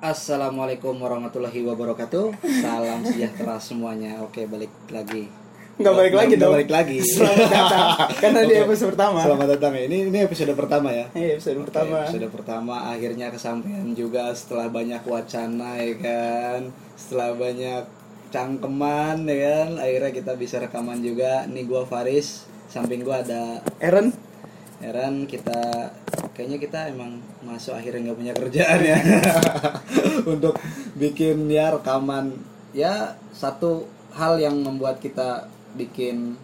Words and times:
Assalamualaikum 0.00 0.96
warahmatullahi 0.96 1.60
wabarakatuh. 1.60 2.32
Salam 2.64 3.04
sejahtera 3.04 3.60
semuanya. 3.60 4.16
Oke, 4.24 4.48
balik 4.48 4.72
lagi. 4.88 5.28
Nggak 5.76 5.92
balik 5.92 6.14
lagi 6.16 6.34
dong. 6.40 6.56
balik 6.56 6.72
lagi. 6.72 7.04
Selamat 7.20 7.52
datang. 7.52 7.88
Tadi 8.16 8.48
Oke. 8.56 8.64
episode 8.64 8.96
pertama. 8.96 9.20
Selamat 9.20 9.48
datang 9.60 9.76
ya. 9.76 9.84
Ini 9.92 10.08
ini 10.08 10.18
episode 10.24 10.56
pertama 10.56 10.88
ya. 10.88 11.04
Iya, 11.12 11.36
episode 11.36 11.60
Oke, 11.60 11.64
pertama. 11.68 11.96
episode 12.08 12.28
pertama 12.32 12.74
akhirnya 12.88 13.28
kesampaian 13.28 13.88
juga 13.92 14.32
setelah 14.32 14.72
banyak 14.72 15.02
wacana 15.04 15.70
ya 15.84 15.94
kan. 16.00 16.60
Setelah 16.96 17.30
banyak 17.36 17.82
cangkeman 18.32 19.16
ya 19.28 19.36
kan. 19.36 19.68
Akhirnya 19.84 20.10
kita 20.16 20.32
bisa 20.40 20.56
rekaman 20.64 21.04
juga. 21.04 21.44
Nih 21.44 21.68
gua 21.68 21.84
Faris, 21.84 22.48
samping 22.72 23.04
gua 23.04 23.20
ada 23.20 23.60
Aaron, 23.84 24.16
Heran 24.80 25.28
kita 25.28 25.92
kayaknya 26.32 26.56
kita 26.56 26.78
emang 26.88 27.20
masuk 27.44 27.76
akhirnya 27.76 28.10
nggak 28.10 28.18
punya 28.18 28.32
kerjaan 28.32 28.80
ya. 28.80 28.96
Untuk 30.32 30.56
bikin 30.96 31.52
ya 31.52 31.76
rekaman. 31.76 32.32
Ya 32.72 33.20
satu 33.36 33.84
hal 34.16 34.40
yang 34.40 34.56
membuat 34.64 35.04
kita 35.04 35.52
bikin 35.76 36.34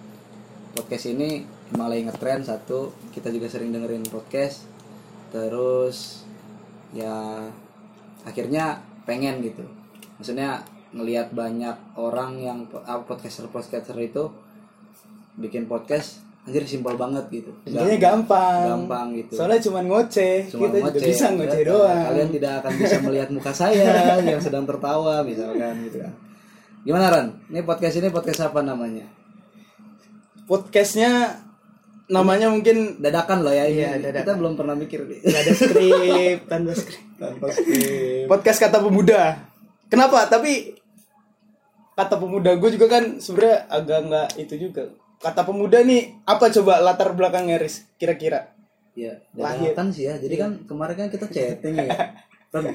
podcast 0.77 1.09
ini 1.09 1.49
emang 1.73 1.89
lagi 1.89 2.05
ngetren 2.05 2.45
satu 2.45 2.93
kita 3.17 3.33
juga 3.33 3.49
sering 3.49 3.73
dengerin 3.73 4.05
podcast. 4.05 4.69
Terus 5.33 6.29
ya 6.93 7.49
akhirnya 8.29 8.85
pengen 9.09 9.41
gitu. 9.41 9.65
Maksudnya 10.21 10.61
ngelihat 10.93 11.33
banyak 11.33 11.97
orang 11.97 12.37
yang 12.37 12.59
podcaster 13.09 13.49
podcaster 13.49 13.97
itu 13.97 14.29
bikin 15.41 15.69
podcast 15.69 16.26
anjir 16.47 16.63
simpel 16.63 16.95
banget 16.95 17.27
gitu 17.29 17.51
intinya 17.67 17.99
gampang. 17.99 18.63
gampang 18.79 19.07
gitu 19.19 19.35
Soalnya 19.35 19.59
cuma 19.59 19.83
ngoceh, 19.83 20.47
Cuma 20.47 20.63
kita 20.65 20.77
juga 20.79 20.87
ngoceh. 20.95 21.09
bisa 21.11 21.27
ngoceh 21.29 21.61
Ya, 21.61 21.67
doang. 21.67 22.03
Kalian 22.07 22.29
tidak 22.31 22.53
akan 22.57 22.73
bisa 22.77 22.97
melihat 23.03 23.29
muka 23.29 23.51
saya 23.51 23.85
yang 24.31 24.39
sedang 24.39 24.63
tertawa 24.63 25.21
misalkan 25.21 25.75
gitu 25.83 25.99
kan. 25.99 26.13
Gimana 26.83 27.07
Ran? 27.11 27.27
Ini 27.51 27.61
podcast 27.61 27.99
ini 27.99 28.09
podcast 28.09 28.41
apa 28.47 28.63
namanya? 28.63 29.03
Podcastnya 30.47 31.43
namanya 32.07 32.47
mungkin 32.47 33.03
Dadakan 33.03 33.43
loh 33.43 33.51
ya 33.51 33.67
ini. 33.67 33.83
Iya, 33.83 33.91
dadakan. 33.99 34.23
Kita 34.23 34.33
belum 34.39 34.53
pernah 34.55 34.75
mikir 34.75 35.01
nih. 35.03 35.19
nggak 35.21 35.43
ada 35.43 35.53
skrip, 35.53 36.39
tanpa 36.51 36.73
skrip. 36.73 37.03
Tanpa 37.19 37.47
skrip. 37.51 38.25
Podcast 38.31 38.59
kata 38.63 38.79
pemuda. 38.79 39.21
Kenapa? 39.87 40.31
Tapi 40.31 40.79
kata 41.93 42.15
pemuda 42.15 42.55
gue 42.55 42.71
juga 42.71 42.87
kan 42.89 43.19
sebenarnya 43.19 43.67
agak 43.67 43.99
nggak 44.07 44.29
itu 44.39 44.55
juga. 44.61 44.85
Kata 45.17 45.43
pemuda 45.49 45.81
nih 45.81 46.23
apa 46.29 46.53
coba 46.53 46.79
latar 46.85 47.17
belakangnya 47.17 47.57
Riz 47.57 47.89
kira-kira? 47.97 48.53
Ya, 48.97 49.21
Lahir. 49.37 49.73
dadakan 49.73 49.93
sih 49.93 50.09
ya. 50.09 50.17
Jadi 50.17 50.35
kan 50.37 50.51
kemarin 50.65 50.97
kan 50.97 51.09
kita 51.13 51.27
chatting 51.29 51.77
ya. 51.77 52.17
Ran, 52.53 52.73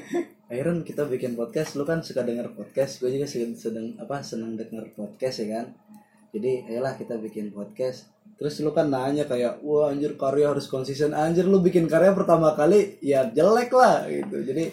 Iron 0.52 0.84
kita 0.84 1.08
bikin 1.08 1.32
podcast, 1.32 1.74
lu 1.80 1.82
kan 1.82 2.04
suka 2.04 2.20
denger 2.22 2.52
podcast, 2.52 3.00
gue 3.00 3.08
juga 3.08 3.24
sedang, 3.24 3.56
sedang 3.56 3.86
apa 3.96 4.20
seneng 4.20 4.54
denger 4.54 4.92
podcast 4.92 5.42
ya 5.42 5.58
kan. 5.58 5.66
Jadi 6.30 6.68
ayolah 6.68 6.94
kita 6.94 7.16
bikin 7.18 7.50
podcast. 7.50 8.06
Terus 8.36 8.60
lu 8.60 8.70
kan 8.70 8.92
nanya 8.92 9.24
kayak, 9.24 9.64
wah 9.64 9.88
anjir 9.88 10.14
karya 10.14 10.52
harus 10.52 10.68
konsisten. 10.68 11.16
Anjir 11.16 11.48
lu 11.48 11.58
bikin 11.64 11.88
karya 11.88 12.12
pertama 12.12 12.52
kali 12.52 13.00
ya 13.00 13.26
jelek 13.26 13.72
lah 13.72 14.04
gitu. 14.06 14.44
Jadi 14.44 14.64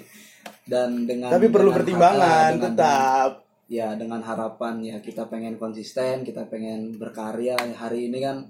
dan 0.69 1.07
dengan 1.09 1.31
Tapi 1.33 1.47
perlu 1.49 1.71
dengan 1.73 1.77
pertimbangan 1.81 2.19
harapan, 2.21 2.51
dengan- 2.53 2.63
tetap. 2.75 3.31
Ya 3.69 3.93
dengan 3.93 4.19
harapan 4.25 4.81
ya 4.81 4.97
kita 4.97 5.29
pengen 5.29 5.61
konsisten 5.61 6.25
kita 6.25 6.49
pengen 6.49 6.97
berkarya 6.97 7.53
hari 7.77 8.09
ini 8.09 8.19
kan 8.19 8.49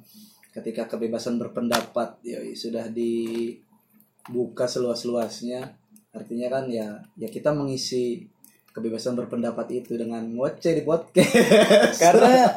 ketika 0.56 0.88
kebebasan 0.88 1.36
berpendapat 1.36 2.24
ya 2.24 2.40
sudah 2.56 2.88
dibuka 2.90 4.66
seluas-luasnya 4.66 5.76
artinya 6.16 6.48
kan 6.50 6.66
ya 6.72 7.04
ya 7.20 7.28
kita 7.30 7.54
mengisi 7.54 8.26
kebebasan 8.74 9.20
berpendapat 9.20 9.84
itu 9.84 10.00
dengan 10.00 10.24
ngoceh 10.24 10.74
di 10.80 10.84
podcast 10.88 12.00
Karena 12.04 12.48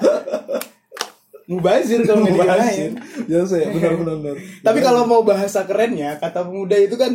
mubazir 1.51 2.07
kalau 2.07 2.23
Mubazir. 2.25 2.95
ya 3.27 3.43
saya 3.45 3.69
benar 3.75 3.99
benar 3.99 4.17
benar. 4.23 4.37
Tapi 4.63 4.79
kalau 4.81 5.03
mau 5.05 5.27
bahasa 5.27 5.67
kerennya, 5.67 6.17
kata 6.23 6.47
pemuda 6.47 6.79
itu 6.79 6.95
kan 6.95 7.13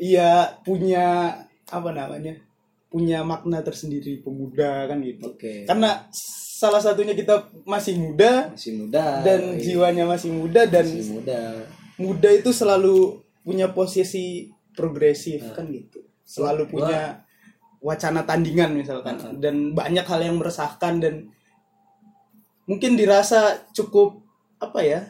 iya 0.00 0.56
punya 0.64 1.36
apa 1.68 1.90
namanya? 1.92 2.40
Punya 2.88 3.20
makna 3.20 3.60
tersendiri 3.60 4.24
pemuda 4.24 4.88
kan 4.88 4.98
gitu. 5.04 5.32
oke 5.36 5.68
Karena 5.68 6.08
salah 6.58 6.82
satunya 6.82 7.14
kita 7.14 7.46
masih 7.62 7.94
muda 8.00 8.50
masih 8.50 8.82
muda 8.82 9.22
dan 9.22 9.40
iya. 9.54 9.62
jiwanya 9.62 10.04
masih 10.10 10.34
muda 10.34 10.66
dan 10.66 10.82
masih 10.88 11.14
muda 11.14 11.38
muda 11.98 12.28
itu 12.34 12.50
selalu 12.50 13.22
punya 13.46 13.70
posisi 13.70 14.50
progresif 14.74 15.54
kan 15.54 15.70
gitu. 15.70 16.02
Selalu 16.26 16.66
Gua- 16.66 16.72
punya 16.72 17.00
wacana 17.78 18.26
tandingan 18.26 18.74
misalkan 18.74 19.18
Heeh. 19.18 19.38
dan 19.38 19.70
banyak 19.74 20.02
hal 20.02 20.20
yang 20.22 20.36
meresahkan 20.38 20.98
dan 20.98 21.30
mungkin 22.66 22.98
dirasa 22.98 23.68
cukup 23.72 24.22
apa 24.58 24.82
ya? 24.82 25.00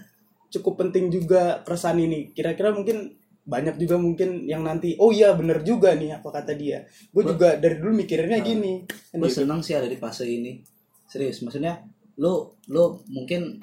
cukup 0.48 0.80
penting 0.80 1.12
juga 1.12 1.60
keresahan 1.60 2.00
ini. 2.00 2.32
Kira-kira 2.32 2.72
mungkin 2.72 3.17
banyak 3.48 3.80
juga 3.80 3.96
mungkin 3.96 4.44
yang 4.44 4.60
nanti 4.60 4.92
oh 5.00 5.08
iya 5.08 5.32
bener 5.32 5.64
juga 5.64 5.96
nih 5.96 6.20
apa 6.20 6.28
kata 6.28 6.52
dia. 6.52 6.84
Gue 7.08 7.24
juga 7.24 7.56
dari 7.56 7.80
dulu 7.80 8.04
mikirnya 8.04 8.44
gini. 8.44 8.84
Kan 8.84 9.24
gue 9.24 9.32
gitu. 9.32 9.42
senang 9.42 9.64
sih 9.64 9.72
ada 9.72 9.88
di 9.88 9.96
fase 9.96 10.28
ini 10.28 10.76
serius 11.08 11.40
maksudnya 11.40 11.80
lu 12.20 12.52
lu 12.68 13.00
mungkin 13.08 13.56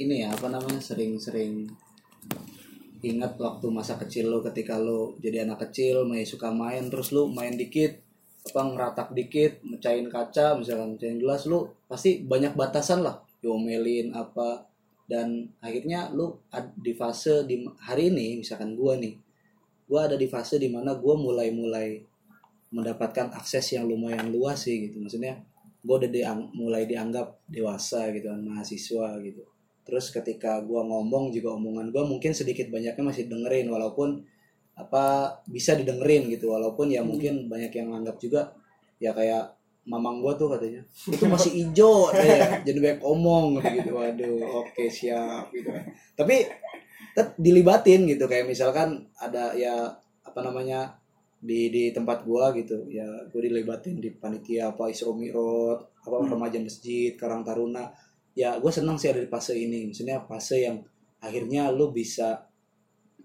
ini 0.00 0.24
ya 0.24 0.32
apa 0.32 0.48
namanya 0.48 0.80
sering-sering 0.80 1.68
ingat 3.04 3.36
waktu 3.38 3.68
masa 3.68 4.00
kecil 4.00 4.32
lu 4.32 4.40
ketika 4.40 4.80
lu 4.80 5.14
jadi 5.20 5.44
anak 5.44 5.68
kecil 5.68 6.08
main 6.08 6.24
suka 6.24 6.48
main 6.48 6.88
terus 6.88 7.12
lu 7.12 7.28
main 7.28 7.54
dikit 7.54 8.00
apa 8.48 8.60
ngeratak 8.64 9.08
dikit 9.12 9.60
mecahin 9.60 10.08
kaca 10.08 10.56
misalkan 10.56 10.96
mecahin 10.96 11.20
gelas 11.20 11.44
lu 11.44 11.68
pasti 11.84 12.24
banyak 12.24 12.56
batasan 12.56 13.04
lah 13.04 13.20
diomelin 13.44 14.16
apa 14.16 14.64
dan 15.08 15.48
akhirnya 15.64 16.12
lu 16.12 16.36
di 16.76 16.92
fase 16.92 17.48
di 17.48 17.64
hari 17.80 18.12
ini 18.12 18.44
misalkan 18.44 18.76
gua 18.76 19.00
nih 19.00 19.16
gua 19.88 20.04
ada 20.04 20.20
di 20.20 20.28
fase 20.28 20.60
di 20.60 20.68
mana 20.68 20.94
gua 21.00 21.16
mulai-mulai 21.16 22.04
mendapatkan 22.68 23.32
akses 23.32 23.72
yang 23.76 23.88
lumayan 23.88 24.28
luas 24.28 24.68
sih 24.68 24.88
gitu. 24.88 25.00
Maksudnya 25.00 25.40
gue 25.80 25.94
udah 26.04 26.10
diang- 26.10 26.50
mulai 26.52 26.84
dianggap 26.84 27.40
dewasa 27.48 28.12
gitu 28.12 28.28
kan 28.28 28.40
mahasiswa 28.44 29.16
gitu. 29.24 29.42
Terus 29.88 30.12
ketika 30.12 30.60
gue 30.60 30.76
ngomong 30.76 31.32
juga 31.32 31.56
omongan 31.56 31.88
gue 31.88 32.04
mungkin 32.04 32.36
sedikit 32.36 32.68
banyaknya 32.68 33.00
masih 33.00 33.24
dengerin 33.24 33.72
walaupun 33.72 34.20
apa 34.76 35.38
bisa 35.48 35.74
didengerin 35.80 36.28
gitu. 36.28 36.52
Walaupun 36.52 36.92
ya 36.92 37.00
mungkin 37.00 37.48
banyak 37.48 37.72
yang 37.72 37.88
anggap 37.96 38.20
juga 38.20 38.52
ya 39.00 39.16
kayak 39.16 39.56
mamang 39.88 40.20
gue 40.20 40.32
tuh 40.36 40.48
katanya. 40.52 40.82
Itu 41.16 41.24
masih 41.26 41.52
ijo 41.64 42.12
deh 42.12 42.60
jadi 42.68 42.78
banyak 42.78 43.02
omong 43.02 43.58
gitu. 43.64 43.96
Waduh 43.96 44.62
oke 44.62 44.84
siap 44.92 45.48
gitu 45.50 45.72
kan. 45.72 45.84
Tapi 46.14 46.44
tetap 47.16 47.34
dilibatin 47.40 48.04
gitu. 48.04 48.28
Kayak 48.28 48.46
misalkan 48.46 49.08
ada 49.16 49.56
ya 49.56 49.88
apa 50.22 50.40
namanya 50.44 51.00
di 51.40 51.72
di 51.72 51.90
tempat 51.90 52.22
gua 52.28 52.52
gitu. 52.52 52.84
Ya 52.92 53.08
gue 53.26 53.40
dilibatin 53.40 53.98
di 53.98 54.12
panitia 54.12 54.76
apa 54.76 54.92
Isra 54.92 55.10
Mi'raj 55.10 56.04
apa 56.04 56.16
remaja 56.28 56.60
masjid 56.60 57.16
Karang 57.16 57.42
Taruna. 57.42 57.90
Ya 58.38 58.60
gue 58.60 58.70
senang 58.70 59.00
sih 59.00 59.10
ada 59.10 59.18
di 59.18 59.26
fase 59.26 59.56
ini. 59.56 59.88
Maksudnya 59.88 60.22
fase 60.28 60.62
yang 60.62 60.78
akhirnya 61.18 61.74
lu 61.74 61.90
bisa 61.90 62.46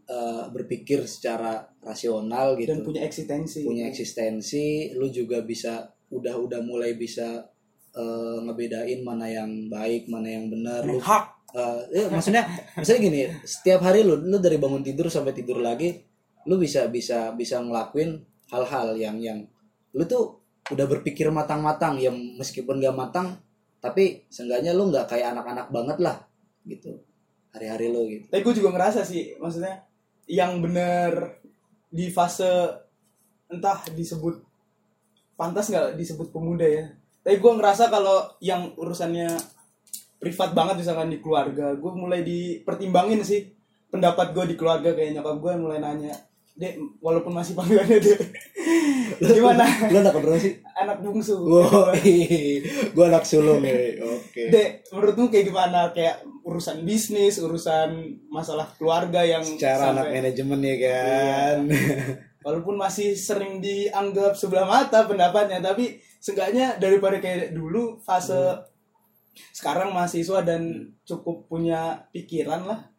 eh, 0.10 0.46
berpikir 0.50 1.06
secara 1.06 1.62
rasional 1.86 2.58
gitu. 2.58 2.74
dan 2.74 2.82
punya 2.82 3.02
eksistensi. 3.06 3.62
punya 3.62 3.86
eksistensi 3.86 4.96
lu 4.98 5.14
juga 5.14 5.46
bisa 5.46 5.93
udah 6.14 6.36
udah 6.38 6.60
mulai 6.62 6.94
bisa 6.94 7.50
eh, 7.98 8.38
ngebedain 8.46 9.02
mana 9.02 9.26
yang 9.26 9.70
baik 9.70 10.06
mana 10.08 10.30
yang 10.30 10.48
benar. 10.54 10.86
Lu 10.86 11.02
hak. 11.02 11.26
Eh, 11.54 11.82
ya, 11.94 12.06
maksudnya 12.10 12.46
maksudnya 12.78 13.02
gini 13.02 13.22
setiap 13.46 13.82
hari 13.86 14.06
lu 14.06 14.18
lu 14.22 14.38
dari 14.38 14.58
bangun 14.58 14.82
tidur 14.82 15.10
sampai 15.10 15.34
tidur 15.34 15.62
lagi 15.62 16.02
lu 16.50 16.58
bisa 16.58 16.90
bisa 16.90 17.32
bisa 17.38 17.62
ngelakuin 17.62 18.20
hal-hal 18.52 18.98
yang 18.98 19.18
yang 19.22 19.40
lu 19.94 20.04
tuh 20.06 20.44
udah 20.72 20.86
berpikir 20.88 21.28
matang-matang 21.30 22.00
yang 22.00 22.16
meskipun 22.40 22.80
gak 22.80 22.96
matang 22.96 23.38
tapi 23.84 24.24
seenggaknya 24.32 24.72
lu 24.72 24.88
nggak 24.88 25.12
kayak 25.12 25.36
anak-anak 25.36 25.68
banget 25.68 25.98
lah 26.00 26.18
gitu. 26.64 27.04
Hari-hari 27.52 27.92
lu 27.92 28.08
gitu. 28.08 28.26
Tapi 28.32 28.42
gue 28.42 28.56
juga 28.64 28.70
ngerasa 28.72 29.04
sih, 29.04 29.36
maksudnya 29.36 29.84
yang 30.26 30.64
bener 30.64 31.44
di 31.92 32.08
fase 32.08 32.48
entah 33.52 33.84
disebut 33.92 34.40
pantas 35.44 35.68
nggak 35.68 36.00
disebut 36.00 36.32
pemuda 36.32 36.64
ya. 36.64 36.86
Tapi 37.20 37.36
gue 37.36 37.52
ngerasa 37.52 37.88
kalau 37.88 38.32
yang 38.40 38.72
urusannya 38.74 39.28
privat 40.16 40.56
banget 40.56 40.80
misalkan 40.80 41.12
di 41.12 41.20
keluarga, 41.20 41.76
gue 41.76 41.92
mulai 41.92 42.24
dipertimbangin 42.24 43.20
sih 43.22 43.52
pendapat 43.92 44.32
gue 44.32 44.46
di 44.48 44.56
keluarga 44.56 44.96
kayak 44.96 45.20
nyokap 45.20 45.36
gue 45.38 45.52
mulai 45.60 45.78
nanya, 45.78 46.16
dek 46.56 46.80
walaupun 46.98 47.36
masih 47.36 47.54
panggilannya 47.54 48.00
dek, 48.00 48.20
gimana 49.20 49.68
lu 49.92 50.00
anak 50.00 50.16
berapa 50.16 50.40
sih 50.40 50.64
anak 50.74 50.98
bungsu? 51.04 51.36
Wow, 51.44 51.92
gue 52.96 53.06
anak 53.06 53.28
sulung 53.28 53.62
ya. 53.62 54.00
Oke. 54.00 54.48
Dek, 54.48 54.88
menurutmu 54.90 55.28
kayak 55.28 55.46
gimana? 55.46 55.92
Kayak 55.92 56.24
urusan 56.44 56.84
bisnis, 56.84 57.40
urusan 57.40 57.90
masalah 58.28 58.68
keluarga 58.80 59.24
yang 59.24 59.44
Secara 59.44 59.92
anak 59.92 60.08
sampai- 60.08 60.16
manajemen 60.24 60.60
ya 60.64 60.76
kan. 60.82 61.58
walaupun 62.44 62.76
masih 62.76 63.16
sering 63.16 63.64
dianggap 63.64 64.36
sebelah 64.36 64.68
mata 64.68 65.08
pendapatnya 65.08 65.64
tapi 65.64 65.98
seenggaknya 66.20 66.78
daripada 66.78 67.18
kayak 67.24 67.56
dulu 67.56 67.98
fase 68.04 68.60
sekarang 69.56 69.90
mahasiswa 69.96 70.46
dan 70.46 70.94
cukup 71.08 71.50
punya 71.50 72.06
pikiran 72.14 72.70
lah 72.70 72.94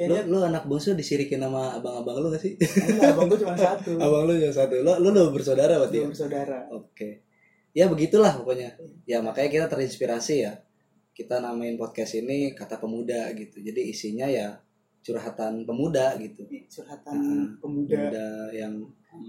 Lu, 0.00 0.16
kayaknya 0.16 0.32
lu 0.32 0.38
anak 0.40 0.64
bungsu 0.64 0.96
disirikin 0.96 1.44
sama 1.44 1.76
abang-abang 1.76 2.24
lu 2.24 2.32
gak 2.32 2.40
sih? 2.40 2.56
enggak 2.56 3.12
abang 3.12 3.28
gue 3.28 3.36
cuma 3.44 3.52
satu 3.52 3.92
abang 4.08 4.24
lu 4.24 4.32
cuma 4.40 4.54
satu. 4.56 4.80
Lu 4.80 4.92
lu, 4.96 5.12
lu 5.12 5.28
bersaudara 5.28 5.76
berarti. 5.76 6.00
ya? 6.00 6.04
belum 6.08 6.16
saudara 6.16 6.58
Oke. 6.72 7.28
Ya 7.76 7.84
begitulah 7.84 8.32
pokoknya. 8.40 8.80
Ya 9.04 9.20
makanya 9.20 9.52
kita 9.52 9.66
terinspirasi 9.68 10.34
ya. 10.40 10.56
Kita 11.12 11.44
namain 11.44 11.76
podcast 11.76 12.16
ini 12.16 12.56
kata 12.56 12.80
pemuda 12.80 13.28
gitu. 13.36 13.60
Jadi 13.60 13.92
isinya 13.92 14.24
ya 14.24 14.56
curhatan 15.00 15.64
pemuda 15.64 16.16
gitu. 16.20 16.44
curhatan 16.68 17.14
Hmm. 17.16 17.48
pemuda 17.58 17.96
Pemuda 17.96 18.28
yang 18.52 18.74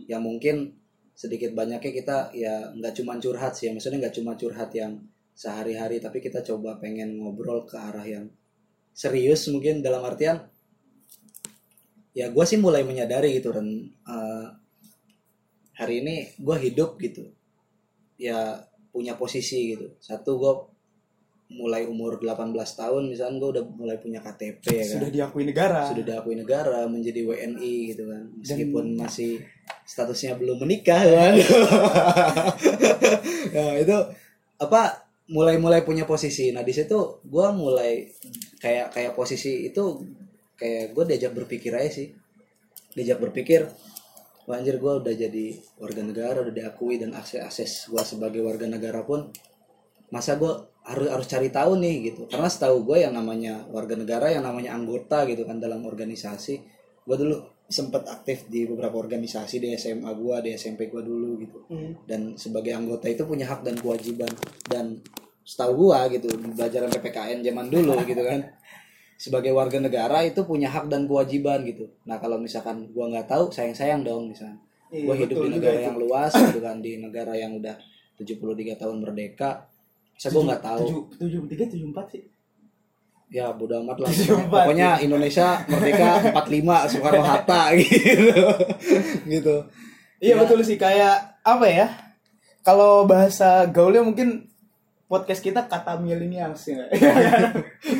yang 0.07 0.21
mungkin 0.21 0.77
sedikit 1.15 1.51
banyaknya 1.53 1.91
kita 1.91 2.18
ya 2.35 2.71
nggak 2.75 2.94
cuma 2.97 3.18
curhat 3.18 3.56
sih 3.56 3.69
ya. 3.69 3.71
Maksudnya 3.75 4.07
nggak 4.07 4.15
cuma 4.19 4.33
curhat 4.35 4.71
yang 4.75 5.00
sehari-hari 5.31 6.03
tapi 6.03 6.19
kita 6.19 6.44
coba 6.44 6.77
pengen 6.77 7.18
ngobrol 7.18 7.63
ke 7.63 7.79
arah 7.79 8.03
yang 8.03 8.29
serius 8.91 9.47
mungkin 9.47 9.79
dalam 9.79 10.03
artian 10.03 10.44
ya 12.12 12.27
gue 12.27 12.45
sih 12.45 12.59
mulai 12.59 12.83
menyadari 12.83 13.39
gitu 13.39 13.56
Ren 13.56 13.88
Eh, 14.12 14.47
hari 15.79 16.03
ini 16.03 16.15
gue 16.35 16.57
hidup 16.67 17.00
gitu 17.00 17.31
ya 18.19 18.59
punya 18.91 19.15
posisi 19.15 19.74
gitu 19.74 19.95
satu 20.03 20.31
gue 20.35 20.53
mulai 21.51 21.83
umur 21.83 22.18
18 22.18 22.56
tahun 22.56 23.12
misalnya 23.12 23.38
gue 23.38 23.50
udah 23.59 23.63
mulai 23.75 23.98
punya 24.00 24.24
KTP 24.24 24.63
ya 24.71 24.86
kan? 24.88 24.94
sudah 24.98 25.09
diakui 25.12 25.44
negara. 25.44 25.81
Sudah 25.92 26.03
diakui 26.07 26.36
negara 26.39 26.88
menjadi 26.88 27.21
WNI 27.27 27.75
gitu 27.92 28.03
kan. 28.07 28.24
Meskipun 28.39 28.86
masih 28.95 29.44
statusnya 29.83 30.39
belum 30.39 30.63
menikah 30.63 31.03
kan? 31.03 31.33
Nah 33.51 33.75
itu 33.83 33.98
apa 34.62 34.81
mulai 35.27 35.59
mulai 35.59 35.83
punya 35.83 36.07
posisi. 36.07 36.56
Nah 36.56 36.63
di 36.63 36.71
situ 36.71 37.19
gue 37.27 37.48
mulai 37.51 38.07
kayak 38.63 38.95
kayak 38.95 39.13
posisi 39.13 39.68
itu 39.68 40.07
kayak 40.56 40.95
gue 40.95 41.03
diajak 41.12 41.36
berpikir 41.36 41.75
aja 41.75 41.92
sih. 41.92 42.07
Diajak 42.95 43.19
berpikir 43.19 43.68
Wah 44.50 44.57
anjir 44.57 44.81
gue 44.81 44.94
udah 45.00 45.13
jadi 45.13 45.53
warga 45.77 46.01
negara 46.01 46.42
udah 46.42 46.51
diakui 46.51 46.98
dan 46.98 47.13
akses 47.13 47.45
akses 47.45 47.71
gue 47.94 48.01
sebagai 48.01 48.42
warga 48.42 48.65
negara 48.65 49.06
pun 49.06 49.30
masa 50.09 50.36
gue 50.36 50.70
harus 50.81 51.07
harus 51.12 51.28
cari 51.30 51.50
tahu 51.54 51.78
nih 51.78 51.95
gitu. 52.13 52.22
Karena 52.30 52.50
setahu 52.50 52.86
gue 52.86 53.06
yang 53.06 53.13
namanya 53.13 53.66
warga 53.69 53.94
negara 53.94 54.33
yang 54.33 54.45
namanya 54.45 54.74
anggota 54.74 55.25
gitu 55.30 55.45
kan 55.45 55.62
dalam 55.62 55.86
organisasi 55.86 56.56
gue 57.01 57.18
dulu 57.18 57.36
sempet 57.66 58.04
aktif 58.06 58.45
di 58.51 58.68
beberapa 58.68 59.00
organisasi 59.00 59.57
di 59.57 59.74
SMA 59.80 60.12
gue 60.13 60.36
di 60.45 60.50
SMP 60.54 60.92
gue 60.92 61.01
dulu 61.01 61.30
gitu. 61.39 61.60
Hmm. 61.72 61.98
dan 62.04 62.36
sebagai 62.36 62.75
anggota 62.75 63.07
itu 63.07 63.24
punya 63.25 63.50
hak 63.50 63.66
dan 63.66 63.75
kewajiban. 63.80 64.30
Dan 64.68 65.01
setahu 65.42 65.89
gua 65.89 66.06
gitu 66.07 66.30
di 66.30 66.50
pelajaran 66.54 66.89
PPKN 66.94 67.39
zaman 67.42 67.68
dulu 67.68 67.95
gitu 68.10 68.22
kan. 68.22 68.39
Sebagai 69.22 69.54
warga 69.54 69.77
negara 69.77 70.25
itu 70.25 70.42
punya 70.48 70.72
hak 70.74 70.89
dan 70.89 71.06
kewajiban 71.06 71.62
gitu. 71.66 71.89
Nah 72.10 72.18
kalau 72.18 72.42
misalkan 72.42 72.89
gua 72.94 73.10
nggak 73.10 73.30
tahu 73.30 73.54
sayang 73.54 73.77
sayang 73.77 74.01
dong 74.01 74.34
misalnya. 74.34 74.57
Iya, 74.92 75.06
gua 75.07 75.16
hidup 75.16 75.38
di 75.39 75.50
negara 75.56 75.80
yang 75.80 75.98
luas 75.98 76.34
gitu 76.36 76.60
kan 76.60 76.84
di 76.84 77.00
negara 77.00 77.34
yang 77.38 77.56
udah 77.56 77.75
73 78.19 78.75
tahun 78.75 78.98
merdeka 79.01 79.70
saya 80.21 80.29
gua 80.31 80.44
nggak 80.47 80.62
tahu 80.62 80.79
tujuh 80.85 81.01
tujuh 81.18 81.41
tiga 81.50 81.65
tujuh 81.65 81.88
empat 81.89 82.06
sih 82.13 82.21
ya 83.31 83.50
bodo 83.50 83.79
amat 83.81 83.97
lah 83.97 84.12
74. 84.12 84.53
pokoknya 84.53 84.89
Indonesia 85.00 85.47
merdeka 85.65 86.09
45 86.29 86.91
Soekarno 86.91 87.23
Hatta 87.23 87.62
gitu 87.73 88.44
gitu 89.25 89.56
Iya 90.21 90.38
Ya. 90.38 90.38
betul 90.38 90.62
sih 90.62 90.77
kayak 90.77 91.41
apa 91.41 91.65
ya? 91.65 91.88
Kalau 92.62 93.09
bahasa 93.09 93.65
gaulnya 93.65 94.06
mungkin 94.06 94.45
podcast 95.07 95.41
kita 95.41 95.65
kata 95.65 95.97
milenial 95.97 96.53
sih 96.53 96.71
nggak? 96.77 96.94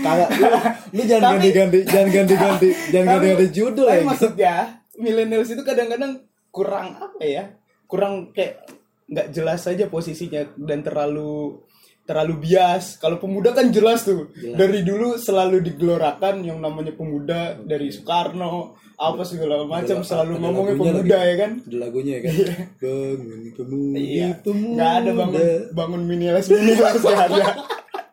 Kagak, 0.06 0.30
lu, 0.38 0.48
lu 0.94 1.02
jangan 1.02 1.42
ganti-ganti, 1.42 1.80
jangan 1.82 2.10
ganti-ganti, 2.14 2.70
jangan 2.94 3.08
ganti-ganti 3.18 3.48
judul 3.50 3.88
Tapi 3.90 3.98
ya. 3.98 4.06
maksudnya 4.06 4.56
milenials 4.96 5.50
itu 5.50 5.64
kadang-kadang 5.66 6.22
kurang 6.54 6.94
apa 6.94 7.24
ya? 7.26 7.44
Kurang 7.90 8.30
kayak 8.32 8.70
nggak 9.10 9.28
jelas 9.34 9.66
aja 9.66 9.90
posisinya 9.90 10.46
dan 10.62 10.86
terlalu 10.86 11.58
terlalu 12.06 12.50
bias. 12.50 12.98
Kalau 12.98 13.18
pemuda 13.22 13.54
kan 13.54 13.70
jelas 13.70 14.04
tuh. 14.04 14.28
Jelas. 14.36 14.58
Dari 14.58 14.82
dulu 14.84 15.16
selalu 15.16 15.62
digelorakan 15.64 16.44
yang 16.44 16.58
namanya 16.60 16.92
pemuda 16.94 17.56
dari 17.62 17.90
Soekarno 17.94 18.78
apa 19.02 19.26
segala 19.26 19.66
macam 19.66 20.06
selalu 20.06 20.38
ada 20.38 20.42
ngomongnya 20.46 20.76
pemuda 20.78 21.18
ya 21.26 21.36
kan. 21.42 21.52
Ada 21.66 21.78
lagunya 21.82 22.14
ya 22.18 22.22
kan. 22.22 22.34
Bangun 22.78 23.42
pemuda, 23.58 23.98
Iya. 23.98 24.30
pemuda. 24.46 24.76
Nggak 24.78 24.92
ada 24.94 25.12
bangun 25.18 25.42
bangun 25.74 26.02
minialis 26.06 26.46
minialis 26.54 27.02
nggak 27.02 27.26
ada. 27.34 27.44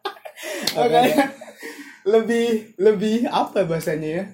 Makanya 0.78 1.24
lebih 2.08 2.46
lebih 2.80 3.16
apa 3.28 3.68
bahasanya 3.68 4.08
ya? 4.08 4.24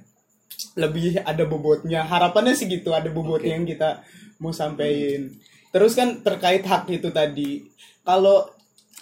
Lebih 0.78 1.22
ada 1.26 1.42
bobotnya. 1.42 2.06
Harapannya 2.06 2.54
sih 2.54 2.70
gitu, 2.70 2.94
ada 2.94 3.10
bobotnya 3.10 3.58
yang 3.58 3.66
kita 3.66 4.06
mau 4.38 4.54
sampaikan. 4.54 5.34
Terus 5.74 5.98
kan 5.98 6.22
terkait 6.22 6.62
hak 6.62 6.86
itu 6.86 7.10
tadi. 7.10 7.66
Kalau 8.06 8.46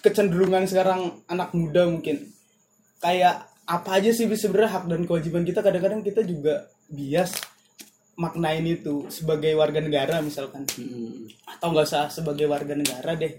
kecenderungan 0.02 0.66
sekarang 0.66 1.22
anak 1.30 1.54
muda 1.54 1.86
mungkin. 1.86 2.28
Kayak 2.98 3.46
apa 3.62 4.02
aja 4.02 4.10
sih 4.10 4.26
sebenarnya 4.26 4.70
hak 4.74 4.84
dan 4.90 5.02
kewajiban 5.06 5.46
kita? 5.46 5.62
Kadang-kadang 5.62 6.02
kita 6.02 6.26
juga 6.26 6.66
bias 6.90 7.38
maknain 8.18 8.66
itu 8.66 9.08
sebagai 9.08 9.54
warga 9.56 9.80
negara 9.80 10.20
misalkan. 10.20 10.68
Mm-mm. 10.76 11.30
atau 11.56 11.72
nggak 11.72 11.86
usah 11.86 12.10
sebagai 12.10 12.50
warga 12.50 12.74
negara 12.74 13.14
deh. 13.14 13.32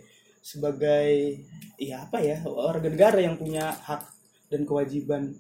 Sebagai 0.44 1.40
ya 1.80 2.08
apa 2.08 2.24
ya 2.24 2.40
warga 2.48 2.88
negara 2.88 3.20
yang 3.20 3.36
punya 3.36 3.76
hak 3.84 4.02
dan 4.48 4.64
kewajiban. 4.64 5.36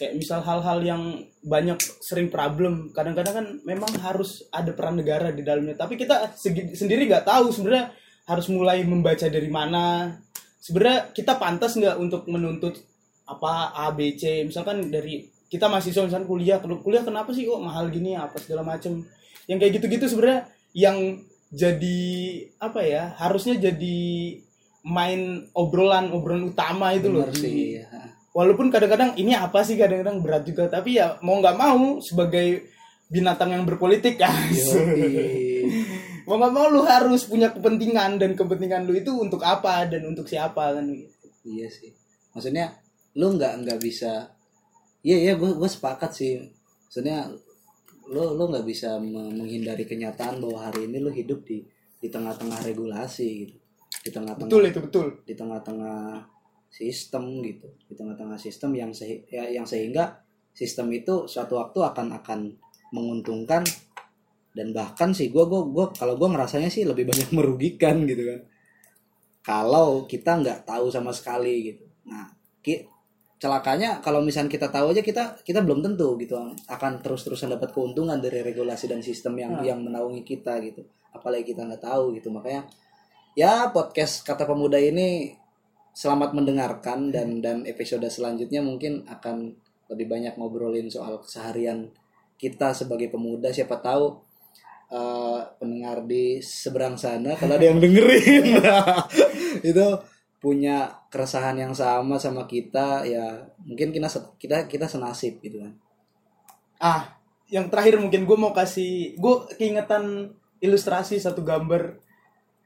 Kayak 0.00 0.16
misal 0.16 0.40
hal-hal 0.40 0.80
yang 0.80 1.02
banyak 1.44 1.76
sering 2.00 2.32
problem. 2.32 2.88
Kadang-kadang 2.96 3.34
kan 3.36 3.46
memang 3.68 3.92
harus 4.00 4.48
ada 4.48 4.72
peran 4.72 4.96
negara 4.96 5.28
di 5.28 5.44
dalamnya. 5.44 5.76
Tapi 5.76 6.00
kita 6.00 6.32
segi- 6.38 6.72
sendiri 6.72 7.04
nggak 7.04 7.28
tahu 7.28 7.52
sebenarnya 7.52 7.92
harus 8.24 8.46
mulai 8.48 8.80
membaca 8.86 9.26
dari 9.28 9.50
mana 9.50 10.14
sebenarnya 10.60 11.10
kita 11.10 11.36
pantas 11.36 11.74
nggak 11.74 11.96
untuk 11.96 12.28
menuntut 12.28 12.76
apa 13.24 13.72
A 13.72 13.90
B 13.90 14.14
C 14.14 14.44
misalkan 14.44 14.86
dari 14.86 15.22
kita 15.48 15.66
mahasiswa 15.66 16.04
misalkan 16.04 16.28
kuliah 16.28 16.60
kuliah 16.60 17.02
kenapa 17.02 17.32
sih 17.32 17.42
kok 17.42 17.58
mahal 17.58 17.88
gini 17.88 18.14
apa 18.14 18.38
segala 18.38 18.62
macem 18.62 19.02
yang 19.48 19.58
kayak 19.58 19.80
gitu-gitu 19.80 20.06
sebenarnya 20.06 20.46
yang 20.70 21.18
jadi 21.50 21.98
apa 22.62 22.80
ya 22.82 23.10
harusnya 23.18 23.58
jadi 23.58 23.98
main 24.86 25.50
obrolan 25.52 26.14
obrolan 26.14 26.54
utama 26.54 26.94
itu 26.94 27.10
loh 27.10 27.26
Bener 27.26 27.34
di- 27.34 27.42
sih. 27.42 27.58
ya. 27.82 27.90
walaupun 28.30 28.70
kadang-kadang 28.70 29.18
ini 29.18 29.34
apa 29.34 29.66
sih 29.66 29.74
kadang-kadang 29.74 30.22
berat 30.22 30.46
juga 30.46 30.70
tapi 30.70 30.96
ya 30.96 31.18
mau 31.20 31.42
nggak 31.42 31.56
mau 31.58 31.98
sebagai 31.98 32.70
binatang 33.10 33.50
yang 33.50 33.66
berpolitik 33.66 34.22
ya. 34.22 34.30
mau 36.30 36.38
nggak 36.38 36.54
mau 36.54 36.70
lu 36.70 36.86
harus 36.86 37.26
punya 37.26 37.50
kepentingan 37.50 38.22
dan 38.22 38.38
kepentingan 38.38 38.86
lu 38.86 38.94
itu 38.94 39.10
untuk 39.10 39.42
apa 39.42 39.90
dan 39.90 40.06
untuk 40.06 40.30
siapa 40.30 40.78
kan 40.78 40.86
Iya 41.42 41.66
sih. 41.66 41.90
Maksudnya 42.30 42.70
lu 43.18 43.34
nggak 43.34 43.66
nggak 43.66 43.80
bisa. 43.82 44.30
Iya 45.02 45.16
iya 45.18 45.32
gue 45.34 45.50
gue 45.58 45.66
sepakat 45.66 46.14
sih. 46.14 46.38
Maksudnya 46.86 47.26
lu 48.06 48.22
lu 48.38 48.44
nggak 48.46 48.62
bisa 48.62 49.02
me- 49.02 49.34
menghindari 49.34 49.82
kenyataan 49.88 50.38
bahwa 50.38 50.70
hari 50.70 50.86
ini 50.86 51.02
lu 51.02 51.10
hidup 51.10 51.42
di 51.42 51.66
di 51.98 52.06
tengah-tengah 52.06 52.62
regulasi 52.62 53.26
gitu. 53.42 53.56
Di 54.06 54.10
tengah-tengah 54.14 54.46
betul 54.46 54.62
itu 54.70 54.78
betul 54.78 55.06
di 55.26 55.34
tengah-tengah 55.34 56.22
sistem 56.70 57.42
gitu 57.42 57.66
di 57.90 57.98
tengah-tengah 57.98 58.38
sistem 58.38 58.70
yang 58.78 58.94
sehi- 58.94 59.26
ya, 59.26 59.50
yang 59.50 59.66
sehingga 59.66 60.22
sistem 60.54 60.86
itu 60.94 61.26
suatu 61.26 61.58
waktu 61.58 61.82
akan 61.82 62.14
akan 62.22 62.40
menguntungkan 62.94 63.66
dan 64.60 64.76
bahkan 64.76 65.16
sih 65.16 65.32
gue 65.32 65.40
gue 65.40 65.60
gue 65.72 65.86
kalau 65.96 66.20
gue 66.20 66.28
ngerasanya 66.28 66.68
sih 66.68 66.84
lebih 66.84 67.08
banyak 67.08 67.32
merugikan 67.36 68.04
gitu 68.04 68.28
kan. 68.28 68.40
Kalau 69.40 70.04
kita 70.04 70.36
nggak 70.36 70.68
tahu 70.68 70.92
sama 70.92 71.16
sekali 71.16 71.72
gitu. 71.72 71.88
Nah 72.12 72.28
ki, 72.60 72.84
celakanya 73.40 74.04
kalau 74.04 74.20
misalnya 74.20 74.52
kita 74.52 74.68
tahu 74.68 74.92
aja 74.92 75.00
kita 75.00 75.40
kita 75.40 75.64
belum 75.64 75.80
tentu 75.80 76.20
gitu 76.20 76.36
akan 76.68 77.00
terus-terusan 77.00 77.56
dapat 77.56 77.72
keuntungan 77.72 78.20
dari 78.20 78.44
regulasi 78.44 78.84
dan 78.84 79.00
sistem 79.00 79.40
yang 79.40 79.56
Hmm. 79.56 79.64
yang 79.64 79.80
menaungi 79.80 80.20
kita 80.28 80.60
gitu. 80.60 80.84
Apalagi 81.16 81.56
kita 81.56 81.64
nggak 81.64 81.80
tahu 81.80 82.12
gitu. 82.20 82.28
Makanya 82.28 82.68
ya 83.32 83.72
podcast 83.72 84.28
kata 84.28 84.44
pemuda 84.44 84.76
ini 84.76 85.32
selamat 85.96 86.36
mendengarkan 86.36 87.08
dan 87.08 87.40
dan 87.40 87.64
episode 87.64 88.04
selanjutnya 88.12 88.60
mungkin 88.60 89.08
akan 89.08 89.56
lebih 89.88 90.04
banyak 90.04 90.36
ngobrolin 90.36 90.92
soal 90.92 91.24
keseharian 91.24 91.88
kita 92.36 92.76
sebagai 92.76 93.08
pemuda. 93.08 93.48
Siapa 93.48 93.80
tahu 93.80 94.29
eh, 94.90 95.40
pendengar 95.56 96.04
di 96.04 96.42
seberang 96.42 96.98
sana 96.98 97.38
kalau 97.38 97.56
ada 97.56 97.66
yang 97.66 97.78
dengerin. 97.78 98.60
Itu 99.70 99.86
punya 100.40 101.04
keresahan 101.12 101.56
yang 101.60 101.76
sama 101.76 102.16
sama 102.16 102.48
kita 102.48 103.04
ya 103.04 103.44
mungkin 103.60 103.92
kita 103.92 104.08
kita 104.40 104.56
kita 104.66 104.86
senasib 104.88 105.38
gitu 105.44 105.62
kan. 105.62 105.72
Ah 106.80 107.02
yang 107.50 107.66
terakhir 107.68 107.98
mungkin 107.98 108.24
gue 108.24 108.38
mau 108.38 108.54
kasih 108.54 109.18
gue 109.18 109.34
keingetan 109.58 110.34
ilustrasi 110.62 111.18
satu 111.20 111.42
gambar. 111.42 111.98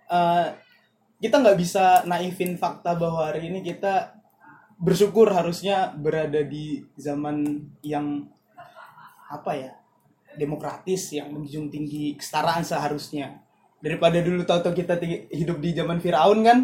Eh, 0.09 0.47
kita 1.25 1.41
nggak 1.41 1.59
bisa 1.59 2.05
naifin 2.05 2.61
fakta 2.61 2.95
bahwa 2.95 3.33
hari 3.33 3.49
ini 3.49 3.65
kita 3.65 4.13
bersyukur 4.79 5.31
harusnya 5.33 5.95
berada 5.97 6.43
di 6.45 6.85
zaman 6.99 7.65
yang 7.81 8.29
apa 9.31 9.53
ya 9.57 9.73
demokratis 10.37 11.15
yang 11.15 11.31
menjunjung 11.31 11.71
tinggi 11.71 12.15
kesetaraan 12.19 12.63
seharusnya 12.63 13.41
daripada 13.79 14.19
dulu 14.21 14.43
tahu-tahu 14.43 14.75
kita 14.75 14.97
hidup 15.29 15.61
di 15.61 15.71
zaman 15.77 16.01
Firaun 16.01 16.41
kan 16.43 16.59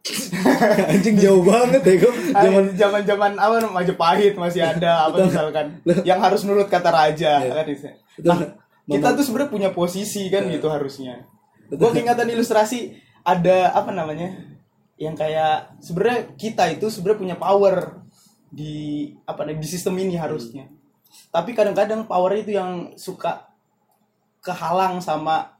Anjing 0.88 1.20
jauh 1.20 1.44
banget 1.44 1.84
ya 1.84 1.94
gue. 2.00 2.12
zaman 2.32 2.64
zaman 2.72 3.02
zaman 3.04 3.32
apa 3.36 3.68
Majapahit 3.68 4.32
masih 4.32 4.64
ada 4.64 5.04
apa 5.04 5.28
misalkan 5.28 5.76
yang 6.08 6.16
harus 6.24 6.40
nurut 6.48 6.72
kata 6.72 6.88
raja 6.88 7.44
Iya. 7.44 7.52
kan. 7.52 7.66
Nah, 8.24 8.38
kita 8.88 9.12
tuh 9.12 9.24
sebenarnya 9.28 9.52
punya 9.52 9.70
posisi 9.76 10.32
kan 10.32 10.48
gitu 10.48 10.72
harusnya. 10.72 11.28
Gue 11.68 11.92
keingatan 11.92 12.32
ilustrasi 12.32 12.96
ada 13.22 13.76
apa 13.76 13.92
namanya 13.92 14.40
yang 14.96 15.12
kayak 15.12 15.76
sebenarnya 15.84 16.32
kita 16.36 16.64
itu 16.72 16.88
sebenarnya 16.88 17.20
punya 17.20 17.36
power 17.36 18.00
di 18.48 19.12
apa 19.28 19.52
di 19.52 19.68
sistem 19.68 20.00
ini 20.00 20.16
harusnya. 20.16 20.64
Tapi 21.30 21.54
kadang-kadang 21.54 22.06
power 22.06 22.32
itu 22.38 22.54
yang 22.54 22.94
suka 22.94 23.50
kehalang 24.40 25.02
sama 25.02 25.52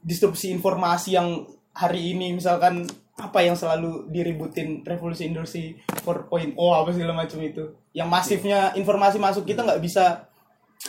disrupsi 0.00 0.54
informasi 0.54 1.18
yang 1.18 1.44
hari 1.74 2.14
ini. 2.14 2.34
Misalkan 2.34 2.86
apa 3.16 3.40
yang 3.40 3.56
selalu 3.56 4.12
diributin 4.12 4.84
revolusi 4.84 5.24
industri 5.24 5.80
4.0 6.04 6.54
apa 6.56 6.90
segala 6.92 7.12
macam 7.16 7.38
itu. 7.40 7.64
Yang 7.96 8.08
masifnya 8.12 8.60
informasi 8.76 9.16
masuk 9.16 9.48
kita 9.48 9.64
nggak 9.64 9.82
bisa 9.82 10.28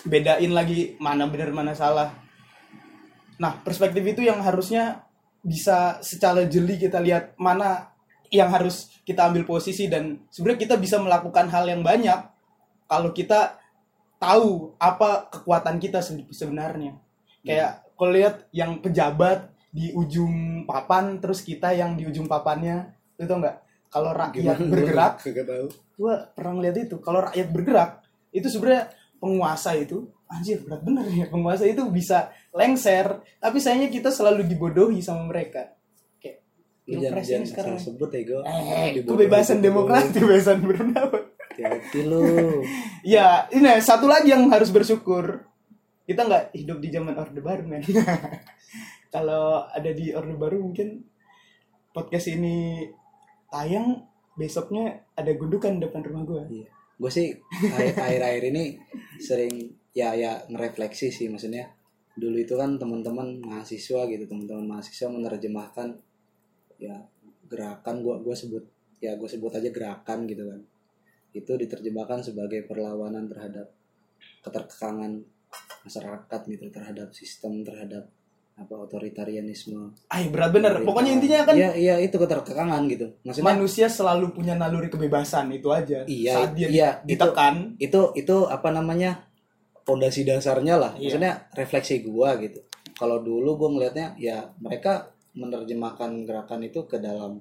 bedain 0.03 0.51
lagi 0.51 0.99
mana 0.99 1.25
benar 1.31 1.55
mana 1.55 1.73
salah. 1.73 2.11
Nah 3.39 3.57
perspektif 3.63 4.03
itu 4.03 4.27
yang 4.27 4.43
harusnya 4.43 5.07
bisa 5.39 6.03
secara 6.03 6.43
jeli 6.43 6.75
kita 6.75 6.99
lihat 6.99 7.39
mana 7.39 7.95
yang 8.27 8.51
harus 8.51 8.91
kita 9.07 9.31
ambil 9.31 9.47
posisi 9.47 9.87
dan 9.87 10.19
sebenarnya 10.27 10.67
kita 10.67 10.75
bisa 10.75 10.99
melakukan 10.99 11.47
hal 11.47 11.63
yang 11.63 11.79
banyak 11.79 12.27
kalau 12.87 13.11
kita 13.11 13.59
tahu 14.17 14.73
apa 14.77 15.29
kekuatan 15.29 15.77
kita 15.77 15.99
se- 15.99 16.25
sebenarnya. 16.31 16.97
Kayak 17.39 17.85
kalau 17.93 18.11
lihat 18.11 18.35
yang 18.49 18.79
pejabat 18.79 19.47
di 19.69 19.93
ujung 19.93 20.63
papan 20.63 21.19
terus 21.19 21.39
kita 21.39 21.71
yang 21.71 21.93
di 21.93 22.03
ujung 22.03 22.25
papannya 22.25 22.89
itu 23.15 23.29
enggak 23.29 23.61
kalau 23.87 24.11
rakyat 24.11 24.57
bergerak 24.63 25.13
Kagak 25.23 25.45
tahu. 25.45 25.67
gua 25.95 26.27
pernah 26.31 26.53
ngeliat 26.55 26.77
itu. 26.81 26.95
Kalau 26.97 27.19
rakyat 27.21 27.47
bergerak 27.47 27.91
itu 28.29 28.47
sebenarnya 28.47 28.89
penguasa 29.17 29.73
itu 29.73 30.05
anjir 30.27 30.59
berat 30.59 30.83
bener 30.83 31.07
ya 31.07 31.25
penguasa 31.25 31.63
itu 31.63 31.87
bisa 31.87 32.27
lengser 32.51 33.07
tapi 33.39 33.57
sayangnya 33.57 33.87
kita 33.87 34.09
selalu 34.09 34.43
dibodohi 34.43 34.99
sama 34.99 35.23
mereka. 35.23 35.71
Kayak 36.17 36.43
Lu 36.85 36.99
jangan, 36.99 37.43
sekarang. 37.45 37.77
sebut 37.77 38.09
ya 38.09 38.21
gue. 38.23 38.41
eh 38.43 38.89
kebebasan 38.99 39.59
demokrasi 39.59 40.09
kebebasan 40.15 40.57
berpendapat 40.59 41.23
Hati-hati 41.57 41.99
lu. 42.05 42.21
ya 43.17 43.49
ini 43.49 43.81
satu 43.81 44.05
lagi 44.05 44.29
yang 44.29 44.45
harus 44.53 44.69
bersyukur 44.69 45.41
kita 46.05 46.23
nggak 46.23 46.55
hidup 46.55 46.77
di 46.79 46.87
zaman 46.87 47.17
orde 47.17 47.41
baru 47.41 47.65
men 47.65 47.83
kalau 49.13 49.65
ada 49.67 49.91
di 49.91 50.13
orde 50.13 50.37
baru 50.37 50.61
mungkin 50.61 51.03
podcast 51.91 52.29
ini 52.29 52.85
tayang 53.49 54.05
besoknya 54.37 55.01
ada 55.17 55.33
gundukan 55.33 55.81
depan 55.81 56.05
rumah 56.05 56.23
gue 56.23 56.41
Iya. 56.61 56.69
Gue 56.97 57.11
sih 57.11 57.27
akhir- 57.73 57.97
akhir-akhir 57.97 58.43
ini 58.53 58.63
sering 59.17 59.53
ya 59.91 60.13
ya 60.13 60.45
ngerefleksi 60.45 61.09
sih 61.09 61.27
maksudnya. 61.27 61.73
Dulu 62.13 62.37
itu 62.37 62.57
kan 62.57 62.77
teman-teman 62.77 63.37
mahasiswa 63.41 64.05
gitu, 64.09 64.23
teman-teman 64.25 64.65
mahasiswa 64.65 65.05
menerjemahkan 65.05 65.93
ya 66.77 66.93
gerakan 67.45 68.01
gua 68.01 68.17
gua 68.21 68.33
sebut 68.33 68.61
ya 68.97 69.13
gue 69.13 69.29
sebut 69.29 69.53
aja 69.53 69.69
gerakan 69.69 70.25
gitu 70.25 70.41
kan. 70.45 70.61
Itu 71.37 71.53
diterjemahkan 71.55 72.25
sebagai 72.25 72.65
perlawanan 72.65 73.29
terhadap 73.29 73.69
keterkekangan 74.41 75.21
masyarakat 75.83 76.41
gitu 76.47 76.65
terhadap 76.69 77.09
sistem 77.15 77.63
terhadap 77.63 78.09
apa 78.57 78.73
otoritarianisme. 78.73 79.93
ay 80.09 80.33
berat 80.33 80.49
bener 80.49 80.81
pokoknya 80.81 81.21
intinya 81.21 81.45
kan 81.45 81.53
Iya 81.53 81.71
iya 81.77 81.95
itu 82.01 82.17
keterkekangan 82.17 82.89
gitu. 82.89 83.05
Maksudnya 83.21 83.53
manusia 83.53 83.85
selalu 83.85 84.33
punya 84.33 84.57
naluri 84.57 84.89
kebebasan 84.89 85.53
itu 85.53 85.69
aja 85.69 86.01
Iya, 86.09 86.33
saat 86.33 86.51
dia 86.57 86.67
iya, 86.67 86.89
ditekan 87.05 87.77
itu 87.77 88.17
itu 88.17 88.35
apa 88.49 88.73
namanya 88.73 89.29
fondasi 89.85 90.25
dasarnya 90.25 90.75
lah 90.81 90.91
Iya. 90.97 91.01
maksudnya 91.05 91.33
refleksi 91.53 92.01
gua 92.01 92.33
gitu 92.41 92.65
kalau 92.97 93.21
dulu 93.21 93.61
gua 93.61 93.69
ngelihatnya 93.77 94.17
ya 94.17 94.49
mereka 94.57 95.13
menerjemahkan 95.37 96.25
gerakan 96.25 96.65
itu 96.65 96.81
ke 96.89 96.97
dalam 96.97 97.37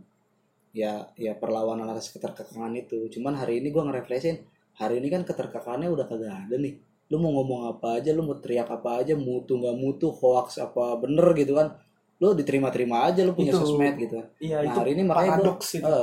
ya 0.76 1.08
ya 1.16 1.32
perlawanan 1.32 1.88
atas 1.88 2.12
keterkekangan 2.12 2.76
itu. 2.76 3.08
Cuman 3.08 3.40
hari 3.40 3.64
ini 3.64 3.72
gua 3.72 3.88
ngerefleksin 3.88 4.44
hari 4.76 5.00
ini 5.00 5.08
kan 5.08 5.24
keterkekangannya 5.24 5.88
udah 5.88 6.04
kagak 6.04 6.36
ada 6.36 6.56
nih. 6.60 6.76
Lu 7.08 7.16
mau 7.16 7.32
ngomong 7.40 7.72
apa 7.72 7.96
aja 7.96 8.12
lu 8.12 8.28
mau 8.28 8.36
teriak 8.36 8.68
apa 8.68 9.00
aja 9.00 9.16
mutu 9.16 9.56
nggak 9.56 9.76
mutu 9.80 10.12
hoax 10.12 10.60
apa 10.60 11.00
bener 11.00 11.24
gitu 11.32 11.56
kan 11.56 11.72
lu 12.20 12.32
diterima-terima 12.36 13.08
aja 13.08 13.24
lu 13.24 13.32
punya 13.32 13.56
Itu. 13.56 13.64
sosmed 13.64 13.96
gitu. 13.96 14.20
Iya 14.40 14.60
Nah, 14.60 14.68
itu 14.68 14.78
hari 14.84 14.90
ini 14.92 15.02
makanya 15.08 15.32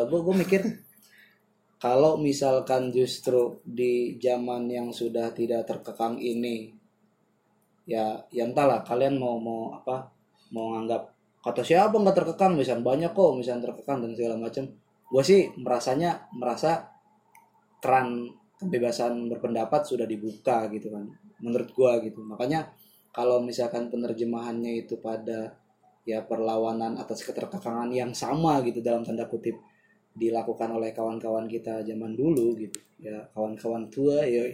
gue 0.10 0.20
gue 0.26 0.36
mikir 0.42 0.62
kalau 1.78 2.16
misalkan 2.16 2.90
justru 2.96 3.60
di 3.68 4.16
zaman 4.18 4.72
yang 4.72 4.90
sudah 4.96 5.36
tidak 5.36 5.68
terkekang 5.68 6.16
ini 6.16 6.72
ya 7.84 8.24
ya 8.32 8.48
entahlah 8.48 8.82
kalian 8.88 9.20
mau 9.20 9.36
mau 9.36 9.76
apa 9.76 10.08
mau 10.56 10.72
nganggap 10.78 11.13
kata 11.44 11.62
siapa 11.62 11.94
nggak 12.00 12.16
terkekang 12.16 12.56
misalnya 12.56 12.88
banyak 12.88 13.12
kok 13.12 13.32
misalnya 13.36 13.70
terkekang 13.70 14.00
dan 14.00 14.12
segala 14.16 14.36
macam. 14.40 14.64
Gue 15.12 15.24
sih 15.24 15.52
merasanya 15.60 16.32
merasa 16.34 16.90
keran 17.84 18.32
kebebasan 18.58 19.28
berpendapat 19.28 19.84
sudah 19.84 20.08
dibuka 20.08 20.72
gitu 20.72 20.88
kan 20.88 21.04
menurut 21.44 21.70
gua 21.76 22.00
gitu. 22.00 22.24
Makanya 22.24 22.72
kalau 23.12 23.44
misalkan 23.44 23.92
penerjemahannya 23.92 24.88
itu 24.88 24.98
pada 25.04 25.60
ya 26.08 26.24
perlawanan 26.24 26.96
atas 26.96 27.24
keterkekangan 27.28 27.92
yang 27.92 28.16
sama 28.16 28.64
gitu 28.64 28.80
dalam 28.80 29.04
tanda 29.04 29.28
kutip 29.28 29.60
dilakukan 30.14 30.70
oleh 30.72 30.92
kawan-kawan 30.92 31.48
kita 31.48 31.84
zaman 31.84 32.14
dulu 32.14 32.54
gitu 32.60 32.80
ya 33.02 33.24
kawan-kawan 33.34 33.88
tua 33.88 34.22
ya 34.28 34.46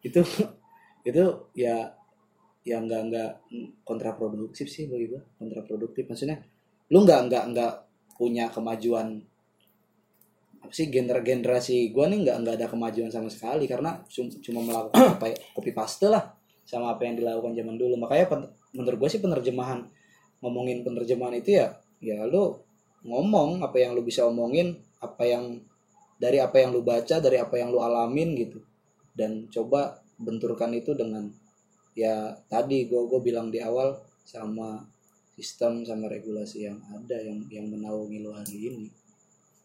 itu 0.00 0.20
itu 1.08 1.24
ya 1.54 1.92
ya 2.68 2.84
nggak 2.84 3.02
nggak 3.08 3.30
kontraproduktif 3.88 4.68
sih 4.68 4.84
bagi 4.92 5.08
gua 5.08 5.22
kontraproduktif. 5.40 6.04
Maksudnya 6.04 6.36
lu 6.92 7.04
nggak 7.08 7.20
nggak 7.32 7.44
nggak 7.56 7.72
punya 8.20 8.52
kemajuan 8.52 9.24
apa 10.58 10.72
sih 10.74 10.92
gener 10.92 11.24
generasi 11.24 11.88
gua 11.94 12.12
nih 12.12 12.28
nggak 12.28 12.36
nggak 12.44 12.54
ada 12.60 12.66
kemajuan 12.68 13.08
sama 13.08 13.32
sekali 13.32 13.64
karena 13.64 14.04
cum- 14.04 14.36
cuma 14.44 14.60
melakukan 14.60 15.16
apa 15.16 15.24
ya, 15.32 15.36
copy 15.56 15.72
paste 15.72 16.06
lah 16.12 16.36
sama 16.68 16.92
apa 16.92 17.08
yang 17.08 17.16
dilakukan 17.16 17.56
zaman 17.56 17.80
dulu. 17.80 17.96
Makanya 17.96 18.28
menurut 18.76 18.98
gue 19.00 19.08
sih 19.08 19.24
penerjemahan 19.24 19.80
ngomongin 20.44 20.84
penerjemahan 20.84 21.40
itu 21.40 21.56
ya 21.56 21.72
ya 22.04 22.28
lu 22.28 22.52
ngomong 23.08 23.64
apa 23.64 23.80
yang 23.80 23.96
lu 23.96 24.04
bisa 24.04 24.28
omongin 24.28 24.76
apa 25.00 25.24
yang 25.24 25.56
dari 26.20 26.42
apa 26.42 26.60
yang 26.60 26.76
lu 26.76 26.84
baca 26.84 27.16
dari 27.22 27.40
apa 27.40 27.56
yang 27.56 27.72
lu 27.72 27.80
alamin 27.80 28.36
gitu. 28.36 28.60
Dan 29.16 29.48
coba 29.48 30.04
benturkan 30.20 30.74
itu 30.76 30.92
dengan 30.92 31.30
ya 31.98 32.30
tadi 32.46 32.86
gue 32.86 33.02
gue 33.10 33.18
bilang 33.18 33.50
di 33.50 33.58
awal 33.58 33.98
sama 34.22 34.78
sistem 35.34 35.82
sama 35.82 36.06
regulasi 36.06 36.70
yang 36.70 36.78
ada 36.94 37.18
yang 37.18 37.42
yang 37.50 37.66
menaungi 37.66 38.22
lu 38.22 38.30
hari 38.30 38.70
ini. 38.70 38.86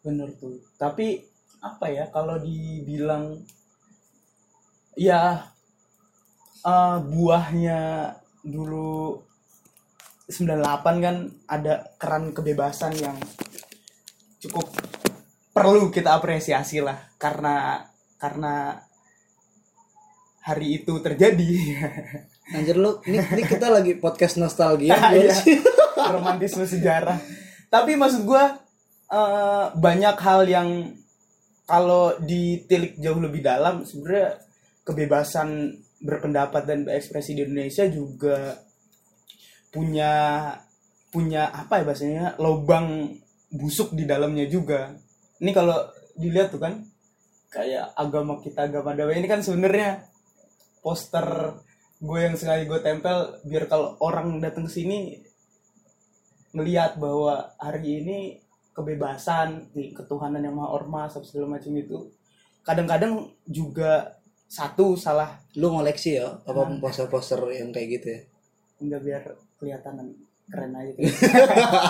Bener 0.01 0.33
tuh. 0.41 0.57
Tapi 0.81 1.21
apa 1.61 1.85
ya 1.93 2.09
kalau 2.09 2.41
dibilang 2.41 3.37
ya 4.97 5.45
eh, 6.65 6.97
buahnya 7.05 7.79
dulu 8.41 9.21
98 10.29 11.05
kan 11.05 11.15
ada 11.45 11.93
keran 12.01 12.33
kebebasan 12.33 12.97
yang 12.97 13.17
cukup 14.41 14.73
perlu 15.53 15.93
kita 15.93 16.17
apresiasi 16.17 16.81
lah. 16.81 16.97
Karena 17.21 17.81
karena 18.17 18.77
hari 20.43 20.83
itu 20.83 20.99
terjadi. 20.99 21.49
Anjir 22.51 22.75
lu, 22.75 22.99
ini, 23.07 23.23
ini 23.23 23.43
kita 23.47 23.71
lagi 23.71 23.95
podcast 23.95 24.35
nostalgia 24.35 24.99
Iya. 25.15 25.39
romantisme 26.13 26.67
sejarah. 26.67 27.15
Tapi 27.71 27.95
maksud 27.95 28.27
gua 28.27 28.59
eh, 29.07 29.65
banyak 29.71 30.17
hal 30.19 30.41
yang 30.45 30.69
kalau 31.63 32.19
ditilik 32.19 32.99
jauh 32.99 33.23
lebih 33.23 33.39
dalam 33.39 33.87
sebenarnya 33.87 34.35
kebebasan 34.83 35.79
berpendapat 36.03 36.67
dan 36.67 36.83
berekspresi 36.83 37.39
di 37.39 37.47
Indonesia 37.47 37.87
juga 37.87 38.59
punya 39.71 40.11
punya 41.07 41.55
apa 41.55 41.79
ya 41.79 41.83
bahasanya 41.87 42.25
lubang 42.43 43.15
busuk 43.47 43.95
di 43.95 44.03
dalamnya 44.03 44.43
juga. 44.51 44.91
Ini 45.39 45.55
kalau 45.55 45.87
dilihat 46.19 46.51
tuh 46.51 46.59
kan 46.59 46.83
kayak 47.47 47.95
agama 47.95 48.43
kita 48.43 48.67
agama 48.67 48.91
damai 48.91 49.23
ini 49.23 49.29
kan 49.29 49.39
sebenarnya 49.39 50.12
poster 50.83 51.55
gue 52.03 52.19
yang 52.19 52.35
sengaja 52.35 52.67
gue 52.67 52.79
tempel 52.83 53.39
biar 53.47 53.71
kalau 53.71 53.95
orang 54.03 54.43
datang 54.43 54.67
sini 54.67 55.23
ngelihat 56.51 56.99
bahwa 56.99 57.55
hari 57.57 58.03
ini 58.03 58.43
kebebasan 58.75 59.71
nih 59.71 59.95
ketuhanan 59.95 60.43
yang 60.43 60.53
maha 60.59 60.75
ormas 60.75 61.15
apa 61.15 61.25
segala 61.25 61.57
macam 61.57 61.71
itu. 61.73 62.11
Kadang-kadang 62.61 63.31
juga 63.47 64.19
satu 64.51 64.93
salah. 64.99 65.41
Lu 65.57 65.73
ngoleksi 65.73 66.19
ya 66.19 66.29
apa 66.43 66.61
Nah. 66.69 66.77
poster-poster 66.83 67.39
yang 67.55 67.71
kayak 67.73 67.87
gitu 67.97 68.07
ya? 68.11 68.19
Enggak 68.83 69.01
biar 69.01 69.23
kelihatan 69.57 69.95
keren 70.51 70.73
aja. 70.75 70.91
Kayak 70.93 71.09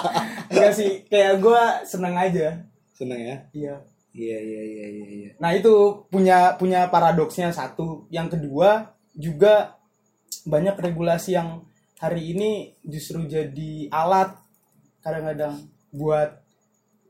enggak 0.54 0.72
sih 0.78 0.92
kayak 1.10 1.34
gue 1.42 1.64
seneng 1.84 2.16
aja. 2.16 2.48
Seneng 2.94 3.20
ya? 3.20 3.38
Iya 3.52 3.76
iya 4.14 4.38
iya 4.38 4.62
iya 4.62 4.86
iya 4.88 5.08
iya. 5.10 5.32
Nah 5.42 5.52
itu 5.58 6.06
punya 6.08 6.54
punya 6.56 6.88
paradoksnya 6.88 7.50
satu. 7.50 8.06
Yang 8.14 8.38
kedua 8.38 8.94
juga 9.18 9.78
banyak 10.46 10.78
regulasi 10.78 11.34
yang 11.34 11.66
hari 11.98 12.34
ini 12.34 12.78
justru 12.86 13.26
jadi 13.26 13.90
alat 13.90 14.38
kadang-kadang 15.02 15.66
buat 15.94 16.42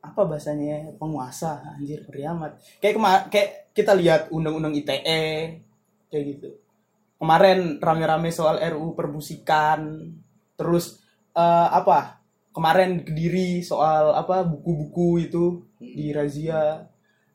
apa 0.03 0.22
bahasanya 0.27 1.00
penguasa 1.00 1.63
anjir 1.79 2.03
priamat 2.03 2.60
kayak 2.83 2.95
kema- 3.00 3.25
kayak 3.31 3.72
kita 3.72 3.95
lihat 3.95 4.27
undang-undang 4.36 4.75
ITE 4.75 5.60
kayak 6.12 6.24
gitu. 6.36 6.50
Kemarin 7.17 7.79
rame-rame 7.79 8.29
soal 8.36 8.60
RU 8.60 8.93
permusikan 9.00 10.12
terus 10.60 11.00
eh, 11.33 11.69
apa? 11.72 12.19
Kemarin 12.53 13.01
di 13.01 13.03
kediri 13.07 13.50
soal 13.65 14.13
apa 14.13 14.45
buku-buku 14.45 15.25
itu 15.25 15.65
di 15.79 16.13
razia 16.13 16.86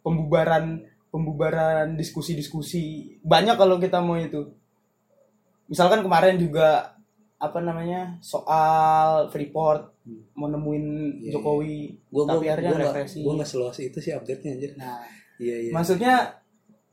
pembubaran 0.09 0.89
pembubaran 1.13 1.93
diskusi-diskusi. 2.01 3.17
Banyak 3.21 3.61
kalau 3.61 3.77
kita 3.77 4.01
mau 4.01 4.17
itu. 4.17 4.49
Misalkan 5.69 6.01
kemarin 6.01 6.41
juga 6.41 6.97
apa 7.39 7.63
namanya 7.63 8.19
soal 8.19 9.31
Freeport 9.31 9.95
mau 10.35 10.51
nemuin 10.51 10.87
Iya, 11.23 11.39
Jokowi 11.39 11.79
gua 12.11 12.27
gua 12.27 12.35
tapi 12.35 12.47
akhirnya 12.51 12.71
gua 12.73 12.79
nggak 12.81 12.91
represi. 12.91 13.19
gua 13.23 13.33
nggak 13.39 13.51
seluas 13.55 13.77
itu 13.79 13.99
sih 14.03 14.13
update 14.17 14.43
nya 14.43 14.51
anjir. 14.59 14.73
Nah 14.75 14.99
iya 15.39 15.57
iya. 15.63 15.71
maksudnya 15.71 16.15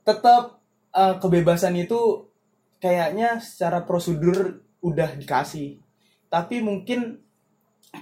tetap 0.06 0.62
eh, 0.94 1.16
kebebasan 1.18 1.74
itu 1.82 2.30
kayaknya 2.78 3.42
secara 3.42 3.82
prosedur 3.90 4.62
udah 4.86 5.18
dikasih. 5.18 5.82
Tapi 6.30 6.62
mungkin 6.62 7.26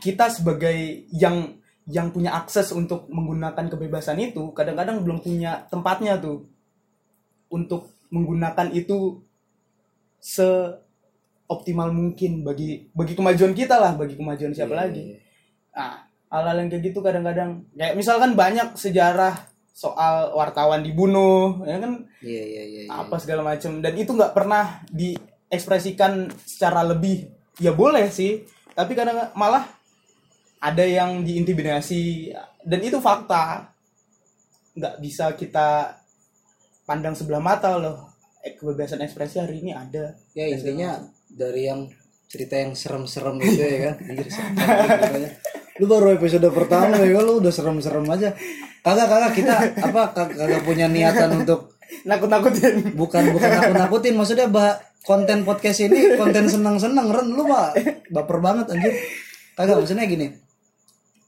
kita 0.04 0.28
sebagai 0.28 1.08
yang 1.16 1.63
yang 1.88 2.16
punya 2.16 2.32
akses 2.32 2.72
untuk 2.72 3.12
menggunakan 3.12 3.68
kebebasan 3.68 4.20
itu 4.20 4.56
kadang-kadang 4.56 5.04
belum 5.04 5.20
punya 5.20 5.68
tempatnya 5.68 6.16
tuh 6.16 6.48
untuk 7.52 7.92
menggunakan 8.08 8.72
itu 8.72 9.20
seoptimal 10.24 11.92
mungkin 11.92 12.48
bagi 12.48 12.88
bagi 12.96 13.14
kemajuan 13.20 13.52
kita 13.52 13.76
lah 13.76 14.00
bagi 14.00 14.16
kemajuan 14.16 14.56
siapa 14.56 14.72
Iya, 14.72 14.82
lagi 14.88 15.02
iya. 15.04 15.18
Nah, 15.74 16.06
hal-hal 16.32 16.56
yang 16.64 16.70
kayak 16.70 16.84
gitu 16.88 17.00
kadang-kadang 17.04 17.66
kayak 17.76 17.98
misalkan 18.00 18.38
banyak 18.38 18.78
sejarah 18.78 19.36
soal 19.74 20.38
wartawan 20.38 20.86
dibunuh, 20.86 21.66
ya 21.66 21.82
kan 21.82 22.06
iya 22.22 22.44
iya 22.46 22.64
iya 22.64 22.82
iya. 22.86 22.94
apa 22.94 23.18
segala 23.18 23.42
macam 23.42 23.82
dan 23.82 23.98
itu 23.98 24.14
nggak 24.14 24.38
pernah 24.38 24.86
diekspresikan 24.94 26.30
secara 26.46 26.86
lebih. 26.86 27.34
Ya 27.58 27.74
boleh 27.74 28.06
sih, 28.14 28.46
tapi 28.78 28.94
kadang 28.94 29.34
malah 29.34 29.66
ada 30.64 30.82
yang 30.82 31.22
diintimidasi 31.22 32.32
dan 32.64 32.80
itu 32.80 32.98
fakta. 32.98 33.68
Nggak 34.74 34.96
bisa 34.98 35.36
kita 35.36 36.00
pandang 36.84 37.14
sebelah 37.14 37.38
mata 37.38 37.76
loh. 37.76 38.10
Eh, 38.40 38.56
Kebebasan 38.56 39.00
ekspresi 39.00 39.40
hari 39.40 39.60
ini 39.60 39.72
ada. 39.72 40.16
ya 40.32 40.48
intinya 40.48 41.00
dari 41.30 41.68
yang 41.68 41.88
cerita 42.26 42.58
yang 42.58 42.74
serem-serem 42.74 43.38
itu 43.40 43.62
ya 43.62 43.78
kan 43.84 43.96
anjir 44.10 44.26
serem 44.26 44.52
ceritanya. 44.58 45.30
lu 45.74 45.86
baru 45.86 46.08
episode 46.14 46.48
pertama 46.50 46.98
ya 46.98 47.14
kan, 47.14 47.24
lu 47.24 47.34
udah 47.38 47.50
serem-serem 47.50 48.06
aja 48.06 48.34
kagak 48.82 49.06
kagak 49.06 49.32
kita 49.34 49.54
apa 49.80 50.02
kag- 50.12 50.34
kagak 50.34 50.62
punya 50.62 50.90
niatan 50.90 51.40
untuk 51.40 51.78
Nakut-nakutin. 52.04 52.98
bukan 52.98 53.24
bukan 53.32 53.50
nakut 53.50 53.76
nakutin 53.78 54.14
maksudnya 54.18 54.48
bah 54.50 54.76
konten 55.02 55.46
podcast 55.46 55.86
ini 55.86 56.18
konten 56.18 56.50
senang 56.50 56.82
senang 56.82 57.08
ren 57.08 57.30
lu 57.30 57.46
mah 57.46 57.70
baper 58.10 58.42
banget 58.42 58.66
anjir 58.68 58.94
kagak 59.54 59.78
maksudnya 59.78 60.04
gini 60.04 60.28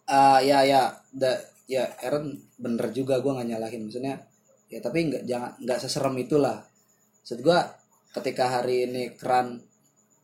Ah 0.06 0.40
ya 0.42 0.62
ya 0.66 0.82
da, 1.10 1.34
ya 1.66 1.84
Aaron 2.06 2.38
bener 2.62 2.94
juga 2.94 3.18
gua 3.24 3.42
nggak 3.42 3.50
nyalahin. 3.52 3.82
Maksudnya 3.90 4.16
ya 4.70 4.80
tapi 4.82 5.10
nggak 5.10 5.24
jangan 5.30 5.52
nggak 5.64 5.80
seserem 5.82 6.16
itulah. 6.22 6.58
Maksud 7.22 7.40
gua 7.42 7.60
ketika 8.16 8.62
hari 8.62 8.86
ini 8.90 9.04
keran 9.18 9.60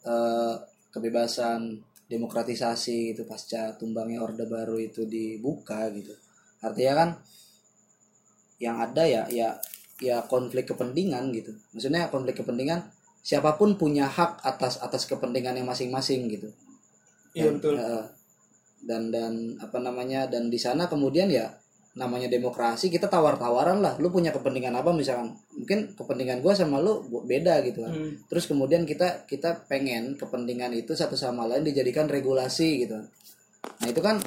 eh, 0.05 0.55
kebebasan 0.93 1.81
demokratisasi 2.11 3.15
itu 3.15 3.23
pasca 3.23 3.71
tumbangnya 3.79 4.19
orde 4.21 4.45
baru 4.45 4.75
itu 4.77 5.07
dibuka 5.07 5.87
gitu. 5.95 6.13
Artinya 6.61 6.93
kan 6.99 7.09
yang 8.61 8.77
ada 8.77 9.03
ya 9.07 9.23
ya 9.31 9.57
ya 9.97 10.21
konflik 10.29 10.69
kepentingan 10.69 11.31
gitu. 11.33 11.51
Maksudnya 11.73 12.11
konflik 12.13 12.37
kepentingan 12.37 12.85
siapa 13.21 13.57
pun 13.57 13.77
punya 13.77 14.05
hak 14.09 14.41
atas 14.45 14.81
atas 14.81 15.05
kepentingannya 15.09 15.65
masing-masing 15.65 16.29
gitu. 16.29 16.49
Iya 17.33 17.49
betul. 17.55 17.75
eh, 17.79 18.03
dan 18.81 19.13
dan 19.13 19.57
apa 19.61 19.77
namanya 19.77 20.25
dan 20.25 20.49
di 20.49 20.57
sana 20.57 20.89
kemudian 20.89 21.29
ya 21.29 21.47
namanya 21.91 22.31
demokrasi 22.31 22.87
kita 22.87 23.11
tawar-tawaran 23.11 23.83
lah. 23.83 23.93
Lu 23.99 24.07
punya 24.07 24.31
kepentingan 24.31 24.71
apa 24.71 24.95
misalkan 24.95 25.35
mungkin 25.51 25.91
kepentingan 25.91 26.39
gua 26.39 26.55
sama 26.55 26.79
lu 26.79 27.03
beda 27.27 27.59
gitu 27.67 27.83
kan. 27.83 27.91
Hmm. 27.91 28.13
terus 28.31 28.47
kemudian 28.47 28.87
kita 28.87 29.27
kita 29.27 29.67
pengen 29.67 30.15
kepentingan 30.15 30.71
itu 30.71 30.95
satu 30.95 31.19
sama 31.19 31.43
lain 31.51 31.67
dijadikan 31.67 32.07
regulasi 32.07 32.87
gitu. 32.87 32.95
Nah 33.83 33.87
itu 33.87 33.99
kan 33.99 34.23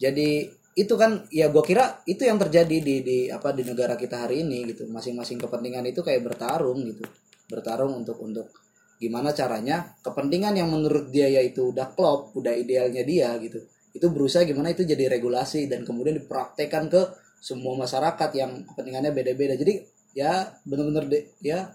jadi 0.00 0.48
itu 0.74 0.94
kan 0.96 1.28
ya 1.28 1.52
gua 1.52 1.60
kira 1.60 2.00
itu 2.08 2.24
yang 2.24 2.40
terjadi 2.40 2.76
di 2.80 3.04
di 3.04 3.18
apa 3.28 3.52
di 3.52 3.68
negara 3.68 4.00
kita 4.00 4.24
hari 4.24 4.40
ini 4.40 4.72
gitu. 4.72 4.88
Masing-masing 4.88 5.36
kepentingan 5.44 5.84
itu 5.84 6.00
kayak 6.00 6.24
bertarung 6.24 6.80
gitu. 6.88 7.04
Bertarung 7.52 8.00
untuk 8.00 8.16
untuk 8.24 8.48
gimana 8.96 9.36
caranya 9.36 9.92
kepentingan 10.00 10.56
yang 10.56 10.72
menurut 10.72 11.12
dia 11.12 11.28
yaitu 11.28 11.68
udah 11.74 11.92
klop 11.92 12.32
udah 12.32 12.54
idealnya 12.56 13.04
dia 13.04 13.36
gitu 13.42 13.60
itu 13.94 14.06
berusaha 14.10 14.42
gimana 14.42 14.74
itu 14.74 14.82
jadi 14.82 15.06
regulasi 15.06 15.70
dan 15.70 15.86
kemudian 15.86 16.18
dipraktekkan 16.18 16.90
ke 16.90 17.00
semua 17.38 17.78
masyarakat 17.78 18.30
yang 18.34 18.66
kepentingannya 18.66 19.14
beda-beda 19.14 19.54
jadi 19.54 19.86
ya 20.12 20.50
bener-bener 20.66 21.04
de- 21.06 21.26
ya 21.40 21.70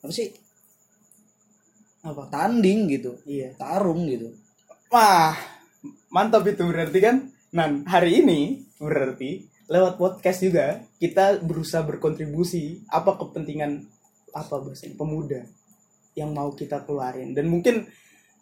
apa 0.00 0.12
sih 0.12 0.28
Apa? 2.00 2.28
tanding 2.32 2.88
gitu 2.88 3.20
Iya. 3.28 3.52
tarung 3.60 4.08
gitu 4.08 4.32
Wah, 4.90 5.38
mantap 6.10 6.42
itu 6.50 6.66
berarti 6.66 6.98
kan. 6.98 7.30
Nah, 7.54 7.70
hari 7.86 8.18
ini 8.26 8.58
berarti 8.74 9.46
lewat 9.70 10.02
podcast 10.02 10.42
juga 10.42 10.82
kita 10.98 11.38
berusaha 11.46 11.86
berkontribusi 11.86 12.82
apa 12.90 13.14
kepentingan 13.14 13.86
apa 14.34 14.58
bahasanya 14.58 14.98
pemuda 14.98 15.46
yang 16.18 16.34
mau 16.34 16.50
kita 16.58 16.82
keluarin 16.82 17.38
dan 17.38 17.46
mungkin 17.46 17.86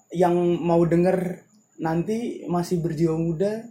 yang 0.08 0.32
mau 0.64 0.80
denger 0.88 1.44
nanti 1.78 2.42
masih 2.50 2.82
berjiwa 2.82 3.14
muda 3.14 3.62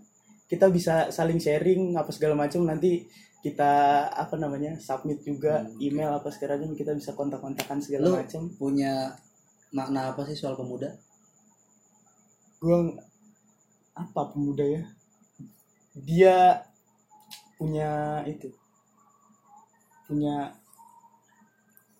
kita 0.48 0.72
bisa 0.72 1.12
saling 1.12 1.40
sharing 1.44 1.96
apa 2.00 2.08
segala 2.16 2.34
macam 2.40 2.64
nanti 2.64 3.04
kita 3.44 4.08
apa 4.12 4.36
namanya 4.40 4.76
submit 4.82 5.22
juga 5.24 5.64
Hmm. 5.64 5.78
email 5.80 6.12
apa 6.16 6.32
segala 6.34 6.58
macam 6.58 6.74
kita 6.74 6.92
bisa 6.98 7.14
kontak-kontakan 7.14 7.80
segala 7.80 8.24
macam. 8.24 8.50
punya 8.56 9.14
makna 9.72 10.12
apa 10.16 10.24
sih 10.28 10.36
soal 10.36 10.56
pemuda? 10.56 10.90
Gue 12.64 12.98
apa 13.94 14.22
pemuda 14.34 14.66
ya? 14.66 14.84
Dia 15.94 16.36
punya 17.58 18.22
itu 18.26 18.50
punya 20.08 20.56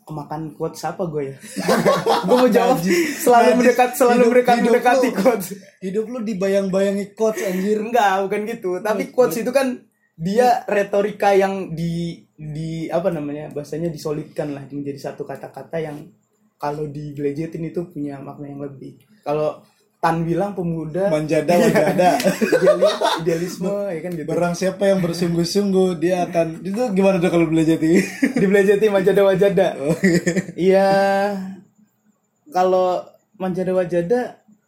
kemakan 0.08 0.56
quotes 0.56 0.80
apa 0.82 1.04
gue 1.06 1.24
ya? 1.28 1.36
Gue 2.28 2.36
mau 2.38 2.48
jawab. 2.48 2.80
Selalu 2.80 3.44
Najis. 3.46 3.58
mendekat 3.60 3.90
selalu 3.94 4.16
Hidup- 4.16 4.32
mendekat 4.32 4.56
hidup 4.56 4.66
mendekati 4.66 5.08
lu. 5.08 5.18
quotes. 5.18 5.48
hidup 5.78 6.06
lu 6.08 6.20
dibayang-bayangi 6.24 7.06
coach 7.12 7.40
anjir. 7.42 7.78
Enggak 7.78 8.24
bukan 8.24 8.42
gitu. 8.46 8.72
Tapi 8.80 9.04
quotes 9.10 9.38
itu 9.38 9.52
kan 9.52 9.84
dia 10.16 10.64
retorika 10.66 11.30
yang 11.32 11.70
di 11.70 12.24
di 12.34 12.88
apa 12.88 13.12
namanya 13.12 13.52
bahasanya 13.52 13.88
disolidkan 13.88 14.50
lah 14.50 14.64
menjadi 14.66 15.12
satu 15.12 15.22
kata-kata 15.22 15.78
yang 15.78 16.08
kalau 16.56 16.88
digelejetin 16.88 17.68
itu 17.68 17.86
punya 17.86 18.18
makna 18.18 18.48
yang 18.48 18.64
lebih. 18.64 18.98
Kalau 19.22 19.62
Tan 19.98 20.22
bilang 20.22 20.54
pemuda. 20.54 21.10
Manjada 21.10 21.58
manjada. 21.58 22.22
Ideali- 22.22 22.98
idealisme 23.26 23.66
ya 23.90 24.00
kan 24.06 24.12
gitu. 24.14 24.28
Barang 24.30 24.54
siapa 24.54 24.84
yang 24.86 25.02
bersungguh-sungguh 25.02 25.98
dia 25.98 26.22
akan 26.30 26.62
itu 26.62 26.82
gimana 26.94 27.18
tuh 27.18 27.34
kalau 27.34 27.50
belajar 27.50 27.82
ini 27.82 28.06
dibelajati 28.38 28.86
wajada 28.94 29.22
wajada 29.26 29.68
iya. 30.70 30.90
Kalau 32.48 33.02
manjada 33.36 33.74
wajada 33.74 34.20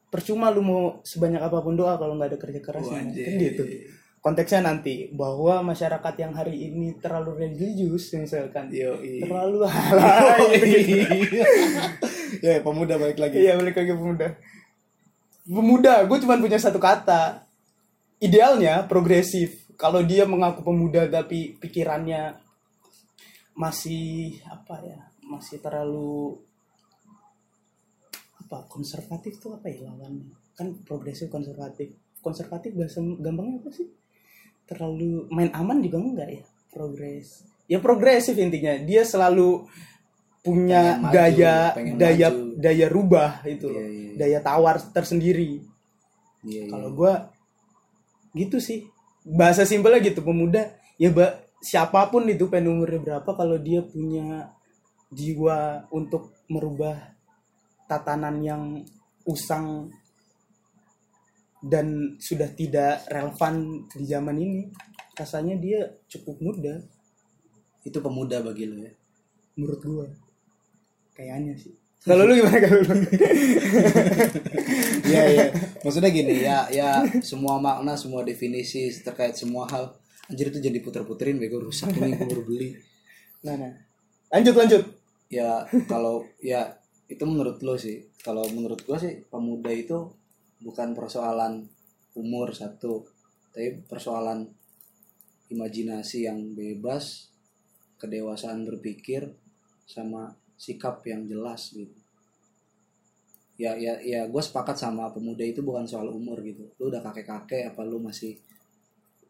percuma 0.10 0.50
lu 0.50 0.66
mau 0.66 0.82
sebanyak 1.06 1.40
apa 1.40 1.62
pun 1.62 1.78
doa 1.78 1.96
kalau 2.02 2.18
nggak 2.18 2.34
ada 2.34 2.40
kerja 2.42 2.60
kerasnya. 2.60 3.06
Kan 3.06 3.34
gitu. 3.38 3.64
Konteksnya 4.20 4.60
nanti 4.66 5.08
bahwa 5.16 5.64
masyarakat 5.64 6.14
yang 6.20 6.36
hari 6.36 6.68
ini 6.68 6.98
terlalu 7.00 7.48
religius 7.48 8.12
misalkan. 8.12 8.68
Yo, 8.68 8.98
terlalu 8.98 9.64
halai 9.70 10.60
ya 12.44 12.60
pemuda 12.60 13.00
balik 13.00 13.16
lagi. 13.16 13.40
Iya 13.40 13.56
balik 13.56 13.80
lagi 13.80 13.94
pemuda. 13.96 14.28
Pemuda, 15.50 16.06
gue 16.06 16.18
cuma 16.22 16.38
punya 16.38 16.62
satu 16.62 16.78
kata. 16.78 17.42
Idealnya 18.22 18.86
progresif. 18.86 19.66
Kalau 19.74 20.06
dia 20.06 20.30
mengaku 20.30 20.62
pemuda 20.62 21.10
tapi 21.10 21.58
pikirannya 21.58 22.38
masih 23.58 24.38
apa 24.46 24.78
ya? 24.86 25.00
Masih 25.26 25.58
terlalu 25.58 26.38
apa? 28.46 28.70
Konservatif 28.70 29.42
tuh 29.42 29.58
apa 29.58 29.74
ya 29.74 29.90
lawannya? 29.90 30.30
Kan 30.54 30.86
progresif 30.86 31.34
konservatif. 31.34 31.98
Konservatif 32.22 32.78
bahasa 32.78 33.02
gampangnya 33.02 33.58
apa 33.66 33.74
sih? 33.74 33.90
Terlalu 34.70 35.34
main 35.34 35.50
aman 35.58 35.82
juga 35.82 35.98
enggak 35.98 36.30
ya? 36.30 36.44
Progres. 36.70 37.42
Ya 37.66 37.82
progresif 37.82 38.38
intinya. 38.38 38.78
Dia 38.86 39.02
selalu 39.02 39.66
punya 40.40 40.82
Pengen 40.96 41.04
maju, 41.04 41.14
daya 41.14 41.56
pengen 41.76 41.96
daya 42.00 42.28
maju. 42.32 42.44
daya 42.58 42.86
rubah 42.88 43.32
itu 43.44 43.66
loh. 43.68 43.82
iya, 43.84 43.90
iya. 43.92 44.12
daya 44.16 44.40
tawar 44.40 44.76
tersendiri 44.96 45.60
Iya, 46.40 46.64
iya. 46.66 46.72
kalau 46.72 46.90
gua 46.96 47.14
gitu 48.32 48.64
sih 48.64 48.88
bahasa 49.28 49.68
simpelnya 49.68 50.00
gitu 50.00 50.24
pemuda 50.24 50.72
ya 50.96 51.12
ba, 51.12 51.36
siapa 51.60 52.08
pun 52.08 52.24
itu 52.32 52.48
pengen 52.48 52.80
umurnya 52.80 53.00
berapa 53.04 53.32
kalau 53.36 53.60
dia 53.60 53.84
punya 53.84 54.48
jiwa 55.12 55.84
untuk 55.92 56.32
merubah 56.48 56.96
tatanan 57.86 58.40
yang 58.40 58.64
usang 59.26 59.92
dan 61.60 62.16
sudah 62.24 62.48
tidak 62.56 63.04
relevan 63.12 63.84
di 63.92 64.06
zaman 64.08 64.38
ini 64.40 64.62
rasanya 65.12 65.60
dia 65.60 65.80
cukup 66.08 66.40
muda 66.40 66.80
itu 67.84 68.00
pemuda 68.00 68.40
bagi 68.40 68.64
lo 68.64 68.80
ya 68.80 68.94
menurut 69.60 69.82
gua 69.84 70.08
kayaknya 71.20 71.60
sih 71.60 71.76
kalau 72.00 72.24
lu 72.24 72.40
gimana 72.40 72.64
kalau 72.64 72.80
lu 72.80 72.96
Iya 75.10 75.24
iya. 75.26 75.46
Maksudnya 75.84 76.14
gini 76.14 76.46
ya 76.46 76.70
ya 76.72 77.04
semua 77.20 77.58
makna 77.60 77.98
semua 77.98 78.22
definisi 78.24 78.88
terkait 79.04 79.36
semua 79.36 79.68
hal 79.68 79.90
anjir 80.32 80.48
itu 80.48 80.64
jadi 80.64 80.80
puter-puterin 80.80 81.42
bego 81.42 81.60
rusak 81.60 81.92
ini 81.98 82.14
gue 82.14 82.30
baru 82.30 82.44
beli. 82.46 82.78
nah, 83.42 83.58
nah. 83.58 83.74
lanjut 84.30 84.54
lanjut 84.54 84.84
Ya 85.30 85.70
kalau 85.86 86.26
ya 86.42 86.82
itu 87.06 87.22
menurut 87.22 87.62
lo 87.62 87.78
sih. 87.78 88.10
Kalau 88.26 88.50
menurut 88.50 88.82
gua 88.82 88.98
sih 88.98 89.22
pemuda 89.30 89.70
itu 89.70 90.10
bukan 90.66 90.98
persoalan 90.98 91.70
umur 92.18 92.52
satu, 92.52 93.06
tapi 93.54 93.86
persoalan 93.86 94.50
imajinasi 95.54 96.26
yang 96.26 96.58
bebas, 96.58 97.30
kedewasaan 98.02 98.66
berpikir 98.66 99.38
sama 99.86 100.34
sikap 100.60 101.00
yang 101.08 101.24
jelas 101.24 101.72
gitu. 101.72 101.96
Ya 103.56 103.76
ya 103.80 103.96
ya 104.04 104.28
gue 104.28 104.42
sepakat 104.44 104.76
sama 104.76 105.08
pemuda 105.16 105.44
itu 105.48 105.64
bukan 105.64 105.88
soal 105.88 106.12
umur 106.12 106.44
gitu. 106.44 106.68
Lu 106.76 106.92
udah 106.92 107.00
kakek-kakek 107.00 107.72
apa 107.72 107.82
lu 107.88 108.04
masih 108.04 108.36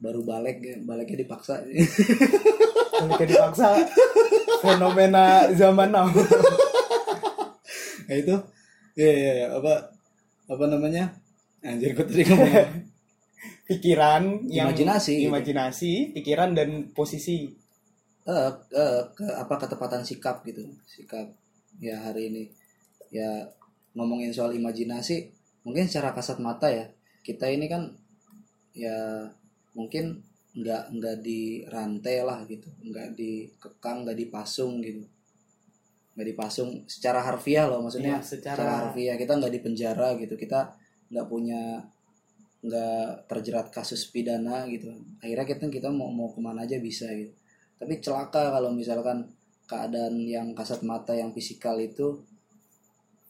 baru 0.02 0.26
balik 0.26 0.58
baliknya 0.89 1.22
dipaksa 1.28 1.62
Ketika 3.00 3.26
dipaksa 3.30 3.68
fenomena 4.60 5.48
zaman 5.56 5.94
now. 5.94 6.08
nah 8.10 8.15
itu 8.22 8.36
ya 9.00 9.12
ya 9.12 9.32
ya, 9.46 9.48
apa 9.56 9.74
apa 10.50 10.65
namanya 10.68 11.13
anjir 11.63 11.96
gue 11.96 12.04
tadi 12.04 12.24
ngomong 12.28 12.52
pikiran 13.70 14.24
yang 14.50 14.74
Imajinasi, 14.74 15.13
gitu. 15.22 15.30
imajinasi, 15.30 15.92
pikiran 16.18 16.58
dan 16.58 16.89
posisi. 16.92 17.54
Eh 18.30 18.54
eh, 18.78 19.02
ke 19.18 19.26
apa 19.26 19.56
ketepatan 19.58 20.06
sikap 20.06 20.46
gitu. 20.46 20.62
Sikap 20.86 21.34
ya 21.82 21.98
hari 21.98 22.30
ini. 22.30 22.44
Ya 23.10 23.50
ngomongin 23.98 24.30
soal 24.30 24.54
imajinasi 24.54 25.34
mungkin 25.65 25.89
secara 25.89 26.13
kasat 26.13 26.38
mata 26.38 26.70
ya. 26.70 26.86
Kita 27.26 27.50
ini 27.50 27.65
kan 27.65 27.89
ya 28.78 29.26
mungkin 29.74 30.22
nggak 30.54 30.84
nggak 30.94 31.18
dirantai 31.26 32.18
lah 32.22 32.46
gitu. 32.46 32.70
Nggak 32.86 33.18
dikekang 33.18 34.06
nggak 34.06 34.18
dipasung 34.18 34.86
gitu. 34.86 35.02
Nggak 36.13 36.28
dipasung 36.36 36.70
secara 36.86 37.26
harfiah 37.26 37.65
loh 37.65 37.82
maksudnya. 37.82 38.22
Iya, 38.22 38.26
secara, 38.26 38.56
secara 38.62 38.74
harfiah. 38.86 39.15
Kita 39.18 39.34
nggak 39.42 39.54
dipenjara 39.58 40.13
gitu. 40.22 40.38
Kita 40.38 40.70
nggak 41.10 41.26
punya 41.26 41.82
nggak 42.60 43.26
terjerat 43.26 43.74
kasus 43.74 44.06
pidana 44.12 44.70
gitu. 44.70 44.94
Akhirnya 45.24 45.48
kita 45.50 45.65
kita 45.72 45.89
mau 45.89 46.13
mau 46.13 46.30
ke 46.30 46.38
mana 46.44 46.68
aja 46.68 46.78
bisa 46.78 47.10
gitu 47.15 47.38
tapi 47.80 48.04
celaka 48.04 48.52
kalau 48.52 48.76
misalkan 48.76 49.26
keadaan 49.63 50.20
yang 50.20 50.52
kasat 50.52 50.84
mata 50.84 51.15
yang 51.15 51.32
fisikal 51.32 51.80
itu 51.80 52.20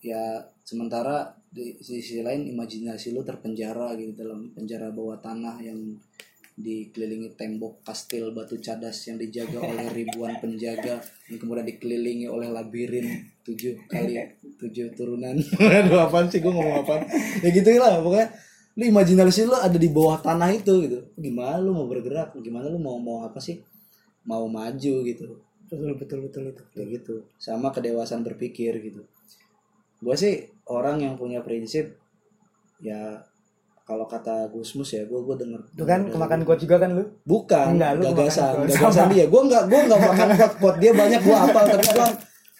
ya 0.01 0.41
sementara 0.65 1.35
di 1.49 1.77
sisi 1.81 2.21
lain 2.25 2.49
imajinasi 2.49 3.13
lu 3.13 3.21
terpenjara 3.21 3.93
gitu 3.99 4.13
dalam 4.15 4.49
penjara 4.55 4.89
bawah 4.89 5.17
tanah 5.19 5.59
yang 5.61 5.77
dikelilingi 6.59 7.39
tembok 7.39 7.79
kastil 7.87 8.35
batu 8.35 8.59
cadas 8.59 9.07
yang 9.07 9.15
dijaga 9.15 9.63
oleh 9.71 9.87
ribuan 9.95 10.35
penjaga 10.43 10.99
yang 11.31 11.39
kemudian 11.39 11.67
dikelilingi 11.67 12.27
oleh 12.27 12.51
labirin 12.51 13.07
tujuh 13.47 13.87
kali 13.87 14.19
tujuh 14.59 14.91
turunan. 14.93 15.39
Aduh 15.79 15.99
apaan 16.03 16.27
sih? 16.27 16.43
Gue 16.43 16.51
ngomong 16.51 16.83
apaan? 16.83 17.07
Ya 17.39 17.49
gitu 17.49 17.71
lah 17.79 18.03
pokoknya 18.03 18.27
lu 18.79 18.83
imajinasi 18.95 19.47
lu 19.47 19.55
ada 19.55 19.75
di 19.79 19.89
bawah 19.89 20.19
tanah 20.19 20.51
itu 20.51 20.83
gitu. 20.83 20.99
Gimana 21.15 21.63
lu 21.63 21.71
mau 21.71 21.87
bergerak? 21.87 22.35
Gimana 22.43 22.67
lu 22.67 22.77
mau 22.77 22.99
mau 22.99 23.23
apa 23.23 23.39
sih 23.39 23.57
mau 24.25 24.47
maju 24.47 24.93
gitu. 25.05 25.27
Betul 25.69 25.93
betul 25.95 26.19
betul 26.25 26.43
itu. 26.49 26.63
kayak 26.73 26.87
gitu. 26.99 27.15
Sama 27.37 27.69
kedewasaan 27.69 28.25
berpikir 28.25 28.73
gitu. 28.81 29.05
Gue 30.01 30.15
sih 30.17 30.49
orang 30.65 31.03
yang 31.03 31.13
punya 31.19 31.43
prinsip 31.45 31.99
ya 32.79 33.21
kalau 33.85 34.05
kata 34.05 34.49
Gusmus 34.53 34.93
ya 34.93 35.05
gue 35.05 35.19
gue 35.21 35.35
denger. 35.37 35.61
Itu 35.73 35.85
kan 35.85 36.09
kemakan 36.09 36.41
quote 36.45 36.61
juga 36.65 36.77
kan 36.81 36.93
lu? 36.93 37.05
bukan 37.25 37.77
Enggak, 37.77 37.91
lu 37.97 38.03
gagasan 38.13 38.65
gagasan 38.65 39.07
dia. 39.13 39.25
Gue 39.29 39.41
nggak 39.45 39.63
gue 39.69 39.79
nggak 39.89 40.01
makan 40.01 40.27
quote 40.37 40.55
quote 40.61 40.77
dia 40.81 40.91
banyak 40.93 41.21
gue 41.21 41.37
apal 41.37 41.63
tapi 41.67 41.85
gue 41.89 42.09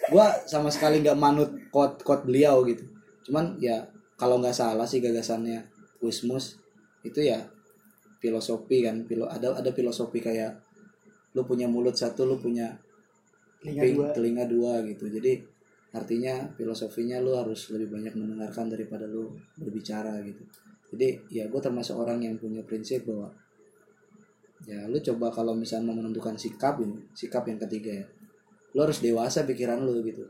gue 0.10 0.28
sama 0.50 0.70
sekali 0.74 1.06
nggak 1.06 1.18
manut 1.18 1.50
quote 1.70 2.02
quote 2.02 2.26
beliau 2.26 2.66
gitu. 2.66 2.86
Cuman 3.30 3.58
ya 3.62 3.90
kalau 4.18 4.42
nggak 4.42 4.58
salah 4.58 4.86
sih 4.86 5.02
gagasannya 5.02 5.64
Gusmus 6.02 6.60
itu 7.06 7.24
ya 7.24 7.40
filosofi 8.20 8.84
kan 8.84 9.08
filo 9.08 9.24
ada 9.32 9.56
ada 9.56 9.72
filosofi 9.72 10.20
kayak 10.20 10.52
lu 11.36 11.42
punya 11.46 11.70
mulut 11.70 11.94
satu 11.94 12.26
lu 12.26 12.42
punya 12.42 12.74
Telinga 13.60 13.84
kuping, 13.84 13.96
dua. 14.00 14.08
telinga 14.16 14.46
dua 14.48 14.74
gitu. 14.88 15.06
Jadi 15.12 15.34
artinya 15.92 16.48
filosofinya 16.56 17.20
lu 17.20 17.36
harus 17.36 17.68
lebih 17.76 17.92
banyak 17.92 18.14
mendengarkan 18.16 18.72
daripada 18.72 19.04
lu 19.04 19.36
berbicara 19.60 20.16
gitu. 20.24 20.44
Jadi 20.96 21.28
ya 21.30 21.46
gue 21.52 21.62
termasuk 21.62 22.00
orang 22.00 22.24
yang 22.24 22.40
punya 22.40 22.64
prinsip 22.64 23.04
bahwa 23.04 23.30
ya 24.64 24.88
lu 24.88 24.98
coba 25.04 25.28
kalau 25.32 25.54
misalnya 25.56 25.92
mau 25.92 25.98
menentukan 26.00 26.36
sikap 26.36 26.80
ini 26.84 27.00
sikap 27.16 27.48
yang 27.48 27.60
ketiga 27.64 28.04
ya 28.04 28.06
lu 28.76 28.80
harus 28.86 29.00
dewasa 29.04 29.44
pikiran 29.44 29.84
lu 29.84 30.00
gitu. 30.08 30.24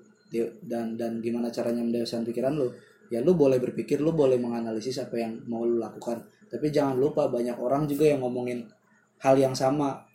Dan 0.65 0.97
dan 0.97 1.21
gimana 1.21 1.53
caranya 1.53 1.85
mendewasakan 1.85 2.25
pikiran 2.25 2.53
lu? 2.57 2.73
Ya 3.09 3.21
lu 3.21 3.37
boleh 3.37 3.61
berpikir 3.61 4.01
lu 4.01 4.13
boleh 4.13 4.41
menganalisis 4.41 5.01
apa 5.01 5.21
yang 5.21 5.37
mau 5.45 5.65
lu 5.65 5.77
lakukan. 5.77 6.25
Tapi 6.49 6.73
jangan 6.73 6.97
lupa 6.97 7.29
banyak 7.29 7.57
orang 7.61 7.85
juga 7.85 8.09
yang 8.09 8.25
ngomongin 8.25 8.65
hal 9.21 9.37
yang 9.37 9.53
sama 9.53 10.08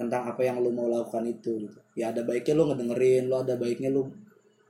tentang 0.00 0.22
apa 0.30 0.42
yang 0.48 0.56
lu 0.64 0.70
mau 0.74 0.86
lakukan 0.90 1.24
itu 1.34 1.52
gitu 1.64 1.78
ya 2.00 2.10
ada 2.12 2.22
baiknya 2.28 2.54
lu 2.58 2.64
ngedengerin 2.70 3.22
lu 3.30 3.36
ada 3.44 3.54
baiknya 3.62 3.90
lu 3.96 4.02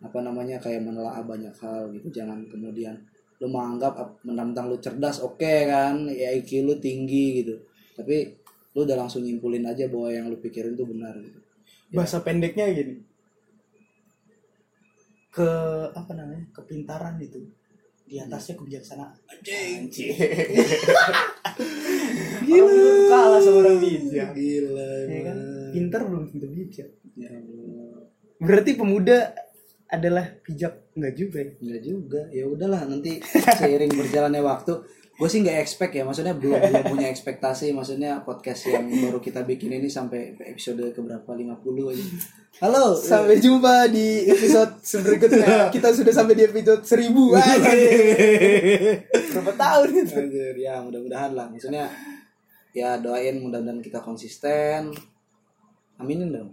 apa 0.07 0.19
namanya 0.27 0.57
kayak 0.61 0.83
menelaah 0.85 1.23
banyak 1.25 1.55
hal 1.63 1.89
gitu 1.97 2.09
jangan 2.13 2.45
kemudian 2.53 2.95
lu 3.41 3.47
menganggap 3.49 3.93
ap- 4.03 4.21
mentang-mentang 4.27 4.67
lu 4.71 4.77
cerdas 4.85 5.17
oke 5.25 5.55
kan 5.73 5.95
ya 6.13 6.29
IQ 6.37 6.51
lu 6.69 6.75
tinggi 6.87 7.41
gitu 7.41 7.55
tapi 7.97 8.17
lu 8.77 8.81
udah 8.87 8.97
langsung 9.01 9.23
nyimpulin 9.25 9.65
aja 9.65 9.89
bahwa 9.89 10.09
yang 10.13 10.27
lu 10.33 10.37
pikirin 10.45 10.75
tuh 10.77 10.87
benar 10.89 11.15
gitu 11.21 11.41
Bahasa 11.95 12.19
pendeknya 12.27 12.67
gini. 12.75 13.01
Ke 15.35 15.49
apa 16.01 16.13
namanya? 16.19 16.45
Kepintaran 16.57 17.17
itu. 17.27 17.41
Di 18.05 18.21
atasnya 18.21 18.55
kebijaksanaan. 18.55 19.17
anjing 19.33 20.13
Gila. 22.45 22.69
Orang 22.69 23.09
kalah 23.09 23.41
sama 23.41 23.59
orang 23.65 23.79
bijak. 23.81 24.29
gila 24.37 24.91
Ya 25.09 25.21
kan? 25.25 25.37
emang. 25.37 25.73
Pintar 25.73 26.01
belum 26.05 26.25
tentu 26.29 26.47
bijak. 26.53 26.89
Ya. 27.17 27.31
Berarti 28.39 28.77
pemuda 28.77 29.33
adalah 29.89 30.37
bijak 30.43 30.91
enggak 30.93 31.15
juga 31.17 31.39
ya? 31.41 31.51
Enggak 31.57 31.83
juga. 31.83 32.21
Ya 32.29 32.45
udahlah 32.45 32.81
nanti 32.85 33.25
seiring 33.25 33.93
berjalannya 33.95 34.43
waktu 34.45 34.73
gue 35.15 35.29
sih 35.31 35.47
nggak 35.47 35.63
expect 35.63 35.95
ya 35.95 36.03
maksudnya 36.03 36.35
belum 36.35 36.59
belum 36.59 36.85
punya 36.91 37.07
ekspektasi 37.07 37.71
maksudnya 37.71 38.27
podcast 38.27 38.67
yang 38.67 38.91
baru 38.91 39.23
kita 39.23 39.47
bikin 39.47 39.79
ini 39.79 39.87
sampai 39.87 40.35
episode 40.43 40.83
ke 40.91 40.99
berapa 40.99 41.31
50 41.31 41.55
aja 41.95 42.05
halo 42.59 42.99
Sampai 42.99 43.39
jumpa 43.43 43.91
di 43.91 44.31
episode 44.31 44.79
berikutnya. 45.03 45.67
Kita 45.75 45.91
sudah 45.91 46.15
sampai 46.15 46.39
di 46.39 46.47
episode 46.47 46.87
1000. 46.87 47.11
Berapa 49.35 49.53
tahun 49.59 49.89
itu? 49.91 50.15
Anjir, 50.15 50.55
ya 50.55 50.79
mudah-mudahan 50.79 51.35
lah 51.35 51.51
maksudnya 51.51 51.91
ya 52.75 52.99
doain 52.99 53.39
mudah-mudahan 53.39 53.79
kita 53.79 54.03
konsisten 54.03 54.91
aminin 56.03 56.35
dong 56.35 56.51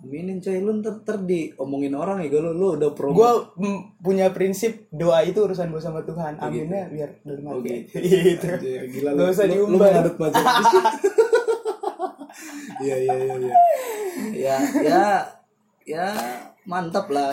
aminin 0.00 0.40
coy 0.40 0.58
lu 0.58 0.80
ntar, 0.80 1.04
ntar 1.04 1.20
diomongin 1.22 1.92
orang 1.92 2.24
ya 2.24 2.32
lu 2.32 2.50
lu 2.52 2.66
udah 2.74 2.90
promo 2.96 3.12
gue 3.14 3.30
punya 4.00 4.32
prinsip 4.32 4.88
doa 4.88 5.20
itu 5.20 5.36
urusan 5.36 5.68
gue 5.68 5.78
sama 5.78 6.00
Tuhan. 6.02 6.40
Aminnya 6.40 6.88
biar 6.88 7.20
dalam 7.20 7.44
Oh, 7.44 7.60
hati 7.60 7.84
gitu. 7.84 8.00
gitu. 8.08 8.46
Anjir, 8.48 8.82
gila 8.88 9.10
Nggak 9.12 9.28
usah 9.28 9.44
lu, 9.44 9.52
lu 9.52 9.56
diumbar. 9.76 9.92
mengadut 9.92 10.16
macam 10.16 10.42
iya 12.80 12.96
iya 12.96 13.14
iya 13.14 13.34
iya. 13.36 13.56
Ya 14.32 14.56
ya 14.80 15.04
ya 15.84 16.06
mantap 16.64 17.12
lah. 17.12 17.28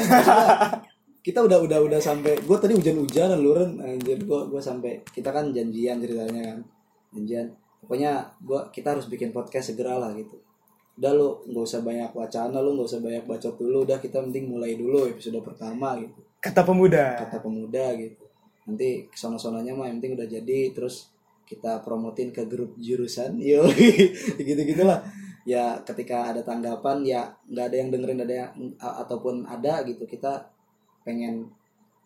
Kita 1.19 1.43
udah 1.43 1.59
udah 1.59 1.79
udah 1.83 1.99
sampai 1.99 2.39
gue 2.39 2.57
tadi 2.57 2.75
hujan-hujanan 2.75 3.39
lu 3.39 3.51
Ren 3.51 3.79
anjir 3.79 4.19
gue 4.19 4.39
gue 4.47 4.61
sampai 4.61 5.03
kita 5.07 5.31
kan 5.31 5.51
janjian 5.51 5.99
ceritanya 5.99 6.41
kan. 6.51 6.59
Janjian. 7.15 7.47
Pokoknya 7.77 8.25
gua 8.43 8.67
kita 8.67 8.91
harus 8.91 9.07
bikin 9.07 9.31
podcast 9.31 9.71
segera 9.71 9.95
lah 9.95 10.11
gitu 10.11 10.35
udah 10.97 11.11
lu 11.13 11.29
nggak 11.45 11.61
usah 11.63 11.81
banyak 11.85 12.09
wacana 12.09 12.57
lu 12.57 12.73
nggak 12.73 12.89
usah 12.89 13.01
banyak 13.05 13.23
bacot 13.29 13.53
dulu 13.53 13.85
udah 13.85 14.01
kita 14.01 14.17
penting 14.17 14.49
mulai 14.49 14.73
dulu 14.73 15.05
episode 15.05 15.37
pertama 15.45 15.93
gitu. 16.01 16.25
Kata 16.41 16.65
pemuda. 16.65 17.21
Kata 17.21 17.37
pemuda 17.37 17.93
gitu. 18.01 18.25
Nanti 18.65 19.05
ke 19.05 19.13
sana 19.13 19.37
sonanya 19.37 19.77
mah 19.77 19.85
yang 19.85 20.01
penting 20.01 20.17
udah 20.17 20.27
jadi 20.27 20.73
terus 20.73 21.13
kita 21.45 21.85
promotin 21.85 22.33
ke 22.33 22.49
grup 22.49 22.73
jurusan. 22.81 23.37
Yo 23.45 23.69
gitu 24.41 24.57
gitulah 24.65 25.05
ya 25.45 25.79
ketika 25.85 26.33
ada 26.33 26.41
tanggapan 26.41 27.05
ya 27.05 27.29
nggak 27.45 27.65
ada 27.71 27.77
yang 27.77 27.89
dengerin 27.93 28.19
ada 28.25 28.33
yang 28.33 28.51
ataupun 28.81 29.45
ada 29.45 29.85
gitu. 29.85 30.09
Kita 30.09 30.49
pengen 31.05 31.45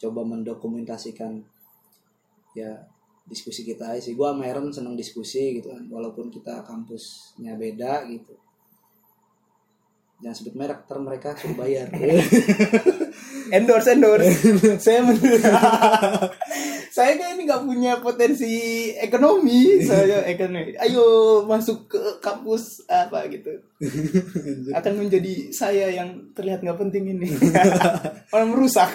coba 0.04 0.28
mendokumentasikan 0.28 1.40
ya 2.60 2.76
diskusi 3.24 3.64
kita 3.64 3.96
aja 3.96 4.04
sih. 4.04 4.20
Gua 4.20 4.36
sama 4.36 4.52
Aaron 4.52 4.68
seneng 4.76 5.00
diskusi 5.00 5.64
gitu 5.64 5.72
kan. 5.72 5.88
Walaupun 5.88 6.28
kita 6.28 6.60
kampusnya 6.68 7.56
beda 7.56 8.04
gitu 8.12 8.36
jangan 10.22 10.36
sebut 10.38 10.54
merek 10.54 10.86
ter 10.86 10.98
mereka 11.02 11.34
suruh 11.34 11.58
bayar. 11.58 11.90
Endorse 13.58 13.92
endorse. 13.92 14.32
Saya 14.86 15.04
men 15.04 15.18
saya 16.96 17.16
kayak 17.16 17.40
ini 17.40 17.48
nggak 17.48 17.64
punya 17.64 17.94
potensi 18.04 18.52
ekonomi. 18.96 19.80
Saya 19.84 20.28
ekonomi. 20.28 20.76
Ayo 20.76 21.04
masuk 21.48 21.88
ke 21.88 22.00
kampus 22.20 22.84
apa 22.88 23.28
gitu. 23.32 23.52
Akan 24.76 25.00
menjadi 25.00 25.56
saya 25.56 25.88
yang 25.88 26.32
terlihat 26.36 26.64
nggak 26.64 26.80
penting 26.80 27.16
ini. 27.16 27.32
Orang 28.36 28.52
merusak. 28.56 28.92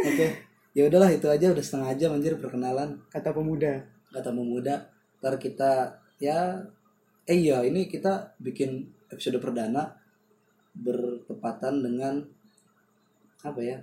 Oke, 0.00 0.48
ya 0.72 0.88
udahlah 0.88 1.12
itu 1.12 1.28
aja. 1.28 1.52
Udah 1.52 1.64
setengah 1.64 1.92
jam 2.00 2.16
anjir 2.16 2.40
perkenalan. 2.40 3.04
Kata 3.12 3.36
pemuda. 3.36 3.84
Kata 4.12 4.32
pemuda. 4.32 4.88
Ntar 5.20 5.36
kita 5.36 6.00
ya 6.16 6.64
eh 7.28 7.36
iya 7.36 7.60
ini 7.68 7.84
kita 7.84 8.38
bikin 8.40 8.88
episode 9.12 9.36
perdana 9.44 10.05
bertepatan 10.76 11.80
dengan 11.80 12.14
apa 13.40 13.60
ya? 13.60 13.78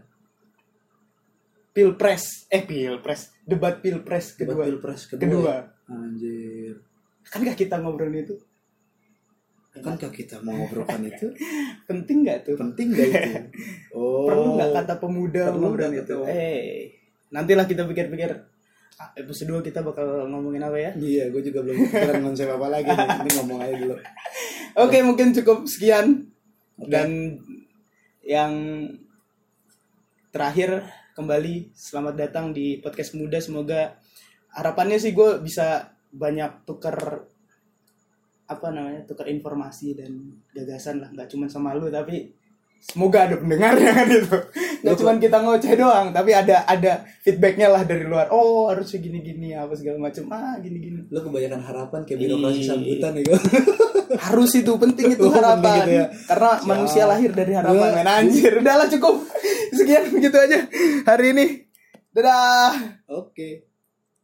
pilpres 1.73 2.45
eh 2.53 2.61
pilpres 2.61 3.33
debat 3.41 3.81
pilpres 3.81 4.37
Debat 4.37 4.53
kedua 4.53 4.65
Pilpres 4.69 5.01
kedua. 5.09 5.21
kedua 5.25 5.53
ya? 5.57 5.63
Anjir. 5.89 6.75
kankah 7.25 7.55
kita 7.55 7.81
ngobrolin 7.81 8.23
itu 8.23 8.37
Kankah 9.73 10.13
kita 10.13 10.37
mau 10.45 10.53
ngobrolkan 10.53 11.01
itu? 11.09 11.33
penting 11.89 12.21
nggak 12.21 12.45
tuh 12.45 12.53
Penting 12.53 12.93
gak 12.93 13.09
itu? 13.09 13.31
Oh. 13.89 14.25
perlu 14.29 14.53
nggak 14.53 14.69
kata 14.69 14.93
pemuda 15.01 15.49
ngobrolin 15.49 15.97
nggak 15.97 16.05
itu 16.05 16.17
eh 16.29 16.93
nantilah 17.33 17.65
kita 17.65 17.89
pikir-pikir 17.89 18.29
ah, 19.01 19.09
episode 19.17 19.49
2 19.57 19.65
kita 19.65 19.81
bakal 19.81 20.29
ngomongin 20.29 20.61
apa 20.61 20.77
ya 20.77 20.91
Iya, 20.93 21.33
gue 21.33 21.41
juga 21.41 21.65
belum 21.65 21.89
kepikiran 21.89 22.21
konsep 22.21 22.45
apa 22.45 22.69
lagi 22.69 22.85
nih. 22.85 23.07
Ini 23.25 23.29
ngomong 23.41 23.57
aja 23.57 23.73
dulu. 23.73 23.95
Oke, 24.85 24.97
mungkin 25.01 25.33
cukup 25.33 25.65
sekian. 25.65 26.29
Dan 26.73 27.37
yang 28.25 28.53
terakhir 30.33 30.81
kembali 31.13 31.69
selamat 31.77 32.15
datang 32.17 32.45
di 32.49 32.81
podcast 32.81 33.13
muda. 33.13 33.37
Semoga 33.37 33.93
harapannya 34.57 34.97
sih 34.97 35.13
gue 35.13 35.37
bisa 35.41 35.93
banyak 36.09 36.65
tukar 36.65 37.25
apa 38.43 38.67
namanya 38.69 39.05
tukar 39.05 39.29
informasi 39.29 39.93
dan 39.93 40.41
gagasan 40.49 41.01
lah. 41.01 41.09
Nggak 41.13 41.29
cuma 41.29 41.45
sama 41.45 41.77
lu 41.77 41.93
tapi 41.93 42.33
semoga 42.81 43.29
ada 43.29 43.37
pendengarnya 43.37 43.91
kan 43.93 44.07
itu. 44.19 44.37
Nggak 44.83 44.95
cuma 44.99 45.11
kita 45.15 45.37
ngoceh 45.39 45.73
doang, 45.73 46.07
tapi 46.11 46.35
ada 46.35 46.67
ada 46.67 46.91
feedbacknya 47.23 47.71
lah 47.71 47.87
dari 47.87 48.03
luar. 48.03 48.27
Oh 48.29 48.67
harusnya 48.67 48.99
gini-gini 48.99 49.55
apa 49.55 49.71
segala 49.73 49.97
macam. 49.97 50.27
Ah 50.29 50.59
gini-gini. 50.59 51.07
Lo 51.07 51.23
kebanyakan 51.23 51.61
harapan 51.63 51.99
kayak 52.03 52.19
birokrasi 52.19 52.61
sambutan 52.61 53.11
ya 53.15 53.21
gue. 53.31 53.39
harus 54.13 54.51
itu 54.53 54.69
penting 54.77 55.17
itu 55.17 55.25
penting 55.25 55.33
harapan 55.33 55.73
gitu 55.79 55.91
ya. 55.97 56.05
karena 56.29 56.51
Siap. 56.53 56.67
manusia 56.69 57.03
lahir 57.09 57.31
dari 57.33 57.53
harapan 57.57 57.89
men 57.97 58.05
anjir 58.05 58.51
udahlah 58.61 58.85
cukup 58.85 59.15
sekian 59.77 60.05
gitu 60.21 60.37
aja 60.37 60.59
hari 61.09 61.33
ini 61.33 61.45
dadah 62.13 62.77
Oke. 63.09 63.72